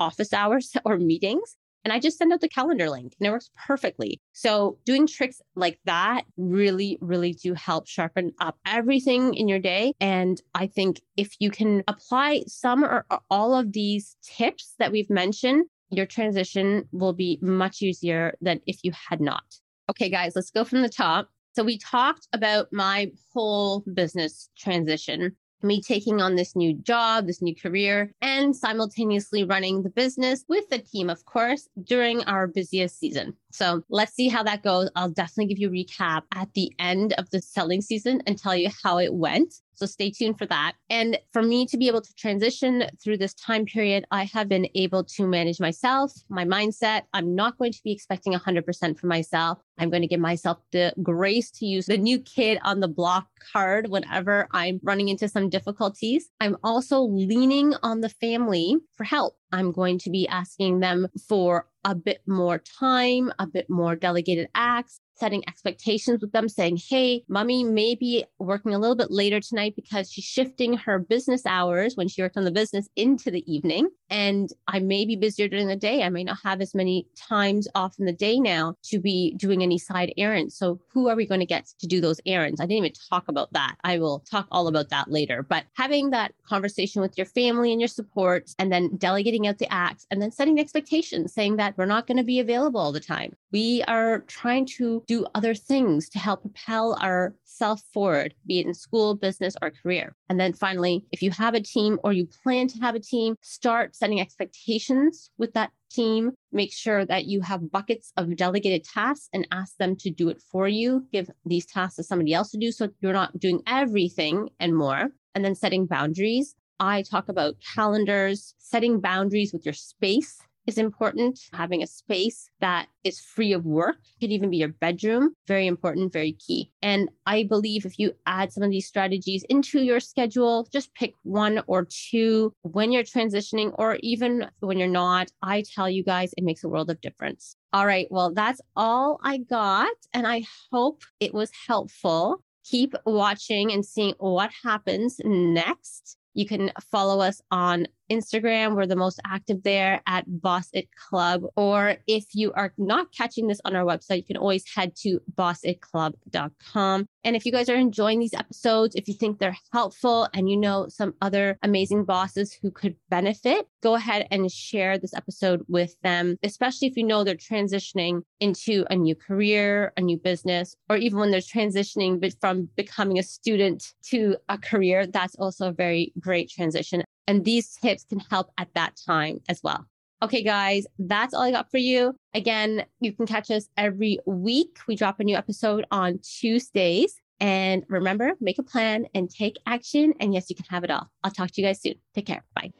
office 0.00 0.32
hours 0.32 0.72
or 0.84 0.98
meetings. 0.98 1.56
And 1.84 1.92
I 1.92 1.98
just 1.98 2.16
send 2.16 2.32
out 2.32 2.40
the 2.40 2.48
calendar 2.48 2.88
link 2.88 3.14
and 3.20 3.26
it 3.26 3.30
works 3.30 3.50
perfectly. 3.66 4.18
So 4.32 4.78
doing 4.86 5.06
tricks 5.06 5.42
like 5.54 5.78
that 5.84 6.22
really, 6.38 6.96
really 7.02 7.34
do 7.34 7.52
help 7.52 7.86
sharpen 7.86 8.32
up 8.40 8.56
everything 8.64 9.34
in 9.34 9.48
your 9.48 9.58
day. 9.58 9.92
And 10.00 10.40
I 10.54 10.66
think 10.66 11.02
if 11.18 11.34
you 11.40 11.50
can 11.50 11.84
apply 11.86 12.44
some 12.46 12.86
or 12.86 13.04
all 13.28 13.54
of 13.54 13.72
these 13.72 14.16
tips 14.22 14.72
that 14.78 14.92
we've 14.92 15.10
mentioned, 15.10 15.66
your 15.90 16.06
transition 16.06 16.88
will 16.92 17.12
be 17.12 17.38
much 17.40 17.82
easier 17.82 18.34
than 18.40 18.60
if 18.66 18.78
you 18.82 18.92
had 19.08 19.20
not. 19.20 19.44
Okay, 19.90 20.08
guys, 20.08 20.32
let's 20.34 20.50
go 20.50 20.64
from 20.64 20.82
the 20.82 20.88
top. 20.88 21.28
So, 21.54 21.62
we 21.62 21.78
talked 21.78 22.26
about 22.32 22.72
my 22.72 23.12
whole 23.32 23.84
business 23.92 24.48
transition, 24.58 25.36
me 25.62 25.80
taking 25.80 26.20
on 26.20 26.34
this 26.34 26.56
new 26.56 26.74
job, 26.74 27.26
this 27.26 27.40
new 27.40 27.54
career, 27.54 28.12
and 28.20 28.56
simultaneously 28.56 29.44
running 29.44 29.82
the 29.82 29.90
business 29.90 30.44
with 30.48 30.68
the 30.70 30.78
team, 30.78 31.08
of 31.08 31.24
course, 31.26 31.68
during 31.84 32.24
our 32.24 32.46
busiest 32.46 32.98
season. 32.98 33.36
So 33.54 33.84
let's 33.88 34.12
see 34.12 34.28
how 34.28 34.42
that 34.42 34.64
goes. 34.64 34.90
I'll 34.96 35.10
definitely 35.10 35.54
give 35.54 35.60
you 35.60 35.68
a 35.68 35.72
recap 35.72 36.22
at 36.34 36.52
the 36.54 36.72
end 36.80 37.12
of 37.18 37.30
the 37.30 37.40
selling 37.40 37.82
season 37.82 38.20
and 38.26 38.36
tell 38.36 38.56
you 38.56 38.68
how 38.82 38.98
it 38.98 39.14
went. 39.14 39.54
So 39.76 39.86
stay 39.86 40.10
tuned 40.10 40.38
for 40.38 40.46
that. 40.46 40.72
And 40.90 41.18
for 41.32 41.40
me 41.40 41.64
to 41.66 41.76
be 41.76 41.86
able 41.86 42.00
to 42.00 42.14
transition 42.14 42.84
through 43.02 43.18
this 43.18 43.34
time 43.34 43.64
period, 43.64 44.06
I 44.10 44.24
have 44.24 44.48
been 44.48 44.68
able 44.74 45.04
to 45.04 45.26
manage 45.26 45.60
myself, 45.60 46.12
my 46.28 46.44
mindset. 46.44 47.02
I'm 47.12 47.34
not 47.34 47.56
going 47.58 47.72
to 47.72 47.82
be 47.84 47.92
expecting 47.92 48.32
100% 48.32 48.98
for 48.98 49.06
myself. 49.06 49.58
I'm 49.78 49.90
going 49.90 50.02
to 50.02 50.08
give 50.08 50.20
myself 50.20 50.58
the 50.72 50.92
grace 51.02 51.50
to 51.52 51.66
use 51.66 51.86
the 51.86 51.98
new 51.98 52.18
kid 52.20 52.58
on 52.64 52.80
the 52.80 52.88
block 52.88 53.26
card 53.52 53.88
whenever 53.88 54.48
I'm 54.52 54.80
running 54.82 55.08
into 55.08 55.28
some 55.28 55.48
difficulties. 55.48 56.28
I'm 56.40 56.56
also 56.64 57.00
leaning 57.00 57.74
on 57.82 58.00
the 58.00 58.08
family 58.08 58.76
for 58.96 59.04
help. 59.04 59.36
I'm 59.52 59.70
going 59.70 59.98
to 60.00 60.10
be 60.10 60.26
asking 60.28 60.80
them 60.80 61.08
for 61.28 61.66
a 61.84 61.94
bit 61.94 62.22
more 62.26 62.58
time, 62.58 63.32
a 63.38 63.46
bit 63.46 63.68
more 63.70 63.96
delegated 63.96 64.48
acts, 64.54 65.00
setting 65.16 65.42
expectations 65.48 66.20
with 66.20 66.32
them, 66.32 66.48
saying, 66.48 66.78
Hey, 66.88 67.24
mommy 67.28 67.64
may 67.64 67.94
be 67.94 68.24
working 68.38 68.74
a 68.74 68.78
little 68.78 68.96
bit 68.96 69.10
later 69.10 69.40
tonight 69.40 69.74
because 69.76 70.10
she's 70.10 70.24
shifting 70.24 70.74
her 70.74 70.98
business 70.98 71.46
hours 71.46 71.96
when 71.96 72.08
she 72.08 72.22
worked 72.22 72.36
on 72.36 72.44
the 72.44 72.50
business 72.50 72.88
into 72.96 73.30
the 73.30 73.44
evening. 73.52 73.88
And 74.10 74.50
I 74.68 74.80
may 74.80 75.04
be 75.04 75.16
busier 75.16 75.48
during 75.48 75.66
the 75.66 75.76
day. 75.76 76.02
I 76.02 76.08
may 76.08 76.24
not 76.24 76.38
have 76.44 76.60
as 76.60 76.74
many 76.74 77.08
times 77.16 77.66
off 77.74 77.98
in 77.98 78.06
the 78.06 78.12
day 78.12 78.38
now 78.38 78.76
to 78.84 79.00
be 79.00 79.34
doing 79.34 79.62
any 79.62 79.78
side 79.78 80.12
errands. 80.16 80.56
So, 80.56 80.80
who 80.92 81.08
are 81.08 81.16
we 81.16 81.26
going 81.26 81.40
to 81.40 81.46
get 81.46 81.66
to 81.80 81.86
do 81.86 82.00
those 82.00 82.20
errands? 82.26 82.60
I 82.60 82.64
didn't 82.64 82.84
even 82.84 82.92
talk 83.10 83.28
about 83.28 83.52
that. 83.52 83.76
I 83.84 83.98
will 83.98 84.20
talk 84.30 84.46
all 84.50 84.68
about 84.68 84.90
that 84.90 85.10
later. 85.10 85.42
But 85.42 85.64
having 85.74 86.10
that 86.10 86.32
conversation 86.46 87.02
with 87.02 87.16
your 87.16 87.26
family 87.26 87.72
and 87.72 87.80
your 87.80 87.88
support, 87.88 88.50
and 88.58 88.72
then 88.72 88.96
delegating 88.96 89.46
out 89.46 89.58
the 89.58 89.72
acts, 89.72 90.06
and 90.10 90.20
then 90.20 90.30
setting 90.30 90.58
expectations, 90.60 91.32
saying 91.32 91.56
that 91.56 91.76
we're 91.76 91.86
not 91.86 92.06
going 92.06 92.18
to 92.18 92.24
be 92.24 92.40
available 92.40 92.80
all 92.80 92.92
the 92.92 93.00
time. 93.00 93.34
We 93.54 93.84
are 93.84 94.24
trying 94.26 94.66
to 94.78 95.04
do 95.06 95.26
other 95.36 95.54
things 95.54 96.08
to 96.08 96.18
help 96.18 96.40
propel 96.40 96.96
ourself 96.96 97.82
forward, 97.92 98.34
be 98.44 98.58
it 98.58 98.66
in 98.66 98.74
school, 98.74 99.14
business, 99.14 99.54
or 99.62 99.70
career. 99.70 100.16
And 100.28 100.40
then 100.40 100.54
finally, 100.54 101.04
if 101.12 101.22
you 101.22 101.30
have 101.30 101.54
a 101.54 101.60
team 101.60 102.00
or 102.02 102.12
you 102.12 102.26
plan 102.42 102.66
to 102.66 102.80
have 102.80 102.96
a 102.96 102.98
team, 102.98 103.36
start 103.42 103.94
setting 103.94 104.20
expectations 104.20 105.30
with 105.38 105.52
that 105.52 105.70
team. 105.88 106.32
Make 106.50 106.72
sure 106.72 107.06
that 107.06 107.26
you 107.26 107.42
have 107.42 107.70
buckets 107.70 108.12
of 108.16 108.34
delegated 108.34 108.82
tasks 108.82 109.28
and 109.32 109.46
ask 109.52 109.76
them 109.76 109.94
to 109.98 110.10
do 110.10 110.30
it 110.30 110.42
for 110.50 110.66
you. 110.66 111.06
Give 111.12 111.30
these 111.46 111.64
tasks 111.64 111.94
to 111.94 112.02
somebody 112.02 112.34
else 112.34 112.50
to 112.50 112.58
do 112.58 112.72
so 112.72 112.88
you're 113.02 113.12
not 113.12 113.38
doing 113.38 113.62
everything 113.68 114.48
and 114.58 114.74
more. 114.74 115.10
And 115.36 115.44
then 115.44 115.54
setting 115.54 115.86
boundaries. 115.86 116.56
I 116.80 117.02
talk 117.02 117.28
about 117.28 117.54
calendars, 117.76 118.56
setting 118.58 118.98
boundaries 118.98 119.52
with 119.52 119.64
your 119.64 119.74
space 119.74 120.40
is 120.66 120.78
important. 120.78 121.38
Having 121.52 121.82
a 121.82 121.86
space 121.86 122.48
that 122.60 122.86
is 123.04 123.20
free 123.20 123.52
of 123.52 123.64
work 123.64 123.96
could 124.20 124.32
even 124.32 124.50
be 124.50 124.58
your 124.58 124.68
bedroom. 124.68 125.34
Very 125.46 125.66
important, 125.66 126.12
very 126.12 126.32
key. 126.32 126.70
And 126.82 127.08
I 127.26 127.44
believe 127.44 127.84
if 127.84 127.98
you 127.98 128.12
add 128.26 128.52
some 128.52 128.62
of 128.62 128.70
these 128.70 128.86
strategies 128.86 129.44
into 129.48 129.82
your 129.82 130.00
schedule, 130.00 130.66
just 130.72 130.94
pick 130.94 131.14
one 131.22 131.62
or 131.66 131.86
two 132.10 132.54
when 132.62 132.92
you're 132.92 133.02
transitioning 133.02 133.74
or 133.78 133.98
even 134.00 134.46
when 134.60 134.78
you're 134.78 134.88
not. 134.88 135.30
I 135.42 135.64
tell 135.74 135.88
you 135.88 136.02
guys, 136.02 136.32
it 136.36 136.44
makes 136.44 136.64
a 136.64 136.68
world 136.68 136.90
of 136.90 137.00
difference. 137.00 137.56
All 137.72 137.86
right. 137.86 138.06
Well, 138.10 138.32
that's 138.32 138.60
all 138.76 139.18
I 139.22 139.38
got. 139.38 139.92
And 140.12 140.26
I 140.26 140.44
hope 140.72 141.02
it 141.20 141.34
was 141.34 141.50
helpful. 141.66 142.42
Keep 142.64 142.94
watching 143.04 143.72
and 143.72 143.84
seeing 143.84 144.14
what 144.18 144.50
happens 144.62 145.20
next. 145.24 146.16
You 146.34 146.46
can 146.46 146.72
follow 146.90 147.20
us 147.20 147.40
on 147.50 147.86
Instagram. 148.10 148.74
We're 148.74 148.86
the 148.86 148.96
most 148.96 149.20
active 149.26 149.62
there 149.62 150.00
at 150.06 150.24
Boss 150.26 150.68
It 150.72 150.88
Club. 150.94 151.42
Or 151.56 151.96
if 152.06 152.26
you 152.34 152.52
are 152.52 152.72
not 152.78 153.12
catching 153.12 153.46
this 153.46 153.60
on 153.64 153.74
our 153.76 153.84
website, 153.84 154.18
you 154.18 154.24
can 154.24 154.36
always 154.36 154.64
head 154.74 154.94
to 154.96 155.20
bossitclub.com. 155.34 157.06
And 157.24 157.36
if 157.36 157.46
you 157.46 157.52
guys 157.52 157.68
are 157.68 157.76
enjoying 157.76 158.20
these 158.20 158.34
episodes, 158.34 158.94
if 158.94 159.08
you 159.08 159.14
think 159.14 159.38
they're 159.38 159.56
helpful 159.72 160.28
and 160.34 160.50
you 160.50 160.56
know 160.56 160.88
some 160.88 161.14
other 161.22 161.58
amazing 161.62 162.04
bosses 162.04 162.52
who 162.52 162.70
could 162.70 162.96
benefit, 163.08 163.66
go 163.82 163.94
ahead 163.94 164.26
and 164.30 164.50
share 164.52 164.98
this 164.98 165.14
episode 165.14 165.64
with 165.68 165.96
them, 166.02 166.36
especially 166.42 166.88
if 166.88 166.96
you 166.96 167.04
know 167.04 167.24
they're 167.24 167.34
transitioning 167.34 168.22
into 168.40 168.84
a 168.90 168.96
new 168.96 169.14
career, 169.14 169.92
a 169.96 170.02
new 170.02 170.18
business, 170.18 170.76
or 170.90 170.96
even 170.96 171.18
when 171.18 171.30
they're 171.30 171.40
transitioning 171.40 172.22
from 172.40 172.68
becoming 172.76 173.18
a 173.18 173.22
student 173.22 173.94
to 174.02 174.36
a 174.48 174.58
career. 174.58 175.06
That's 175.06 175.34
also 175.36 175.68
a 175.68 175.72
very 175.72 176.12
great 176.20 176.50
transition. 176.50 177.02
And 177.26 177.44
these 177.44 177.76
tips 177.76 178.04
can 178.04 178.20
help 178.20 178.50
at 178.58 178.72
that 178.74 179.00
time 179.06 179.40
as 179.48 179.60
well. 179.62 179.86
Okay, 180.22 180.42
guys, 180.42 180.86
that's 180.98 181.34
all 181.34 181.42
I 181.42 181.50
got 181.50 181.70
for 181.70 181.78
you. 181.78 182.14
Again, 182.32 182.84
you 183.00 183.12
can 183.12 183.26
catch 183.26 183.50
us 183.50 183.68
every 183.76 184.18
week. 184.26 184.78
We 184.88 184.96
drop 184.96 185.20
a 185.20 185.24
new 185.24 185.36
episode 185.36 185.84
on 185.90 186.18
Tuesdays. 186.18 187.20
And 187.40 187.84
remember, 187.88 188.32
make 188.40 188.58
a 188.58 188.62
plan 188.62 189.06
and 189.14 189.28
take 189.28 189.56
action. 189.66 190.14
And 190.20 190.32
yes, 190.32 190.48
you 190.48 190.56
can 190.56 190.66
have 190.70 190.84
it 190.84 190.90
all. 190.90 191.10
I'll 191.22 191.30
talk 191.30 191.50
to 191.50 191.60
you 191.60 191.66
guys 191.66 191.82
soon. 191.82 191.94
Take 192.14 192.26
care. 192.26 192.44
Bye. 192.54 192.72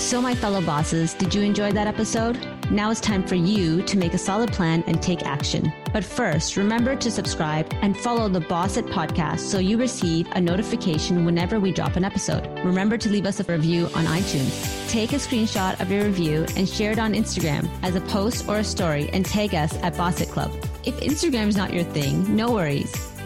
So, 0.00 0.20
my 0.20 0.34
fellow 0.34 0.62
bosses, 0.62 1.12
did 1.12 1.34
you 1.34 1.42
enjoy 1.42 1.72
that 1.72 1.86
episode? 1.86 2.38
Now 2.70 2.90
it's 2.90 3.00
time 3.00 3.22
for 3.22 3.34
you 3.34 3.82
to 3.82 3.98
make 3.98 4.14
a 4.14 4.18
solid 4.18 4.50
plan 4.50 4.82
and 4.86 5.00
take 5.00 5.26
action. 5.26 5.70
But 5.92 6.04
first, 6.04 6.56
remember 6.56 6.96
to 6.96 7.10
subscribe 7.10 7.70
and 7.82 7.96
follow 7.96 8.28
the 8.28 8.40
Boss 8.40 8.78
It 8.78 8.86
podcast 8.86 9.40
so 9.40 9.58
you 9.58 9.76
receive 9.76 10.26
a 10.32 10.40
notification 10.40 11.26
whenever 11.26 11.60
we 11.60 11.70
drop 11.70 11.96
an 11.96 12.04
episode. 12.04 12.48
Remember 12.64 12.96
to 12.96 13.10
leave 13.10 13.26
us 13.26 13.40
a 13.40 13.44
review 13.44 13.84
on 13.94 14.06
iTunes. 14.06 14.90
Take 14.90 15.12
a 15.12 15.16
screenshot 15.16 15.78
of 15.80 15.92
your 15.92 16.04
review 16.04 16.46
and 16.56 16.66
share 16.66 16.92
it 16.92 16.98
on 16.98 17.12
Instagram 17.12 17.68
as 17.82 17.94
a 17.94 18.00
post 18.00 18.48
or 18.48 18.56
a 18.56 18.64
story 18.64 19.10
and 19.12 19.24
tag 19.26 19.54
us 19.54 19.76
at 19.82 19.96
Boss 19.98 20.22
It 20.22 20.30
Club. 20.30 20.50
If 20.82 20.98
Instagram 21.00 21.46
is 21.46 21.56
not 21.56 21.74
your 21.74 21.84
thing, 21.84 22.34
no 22.34 22.50
worries 22.50 23.09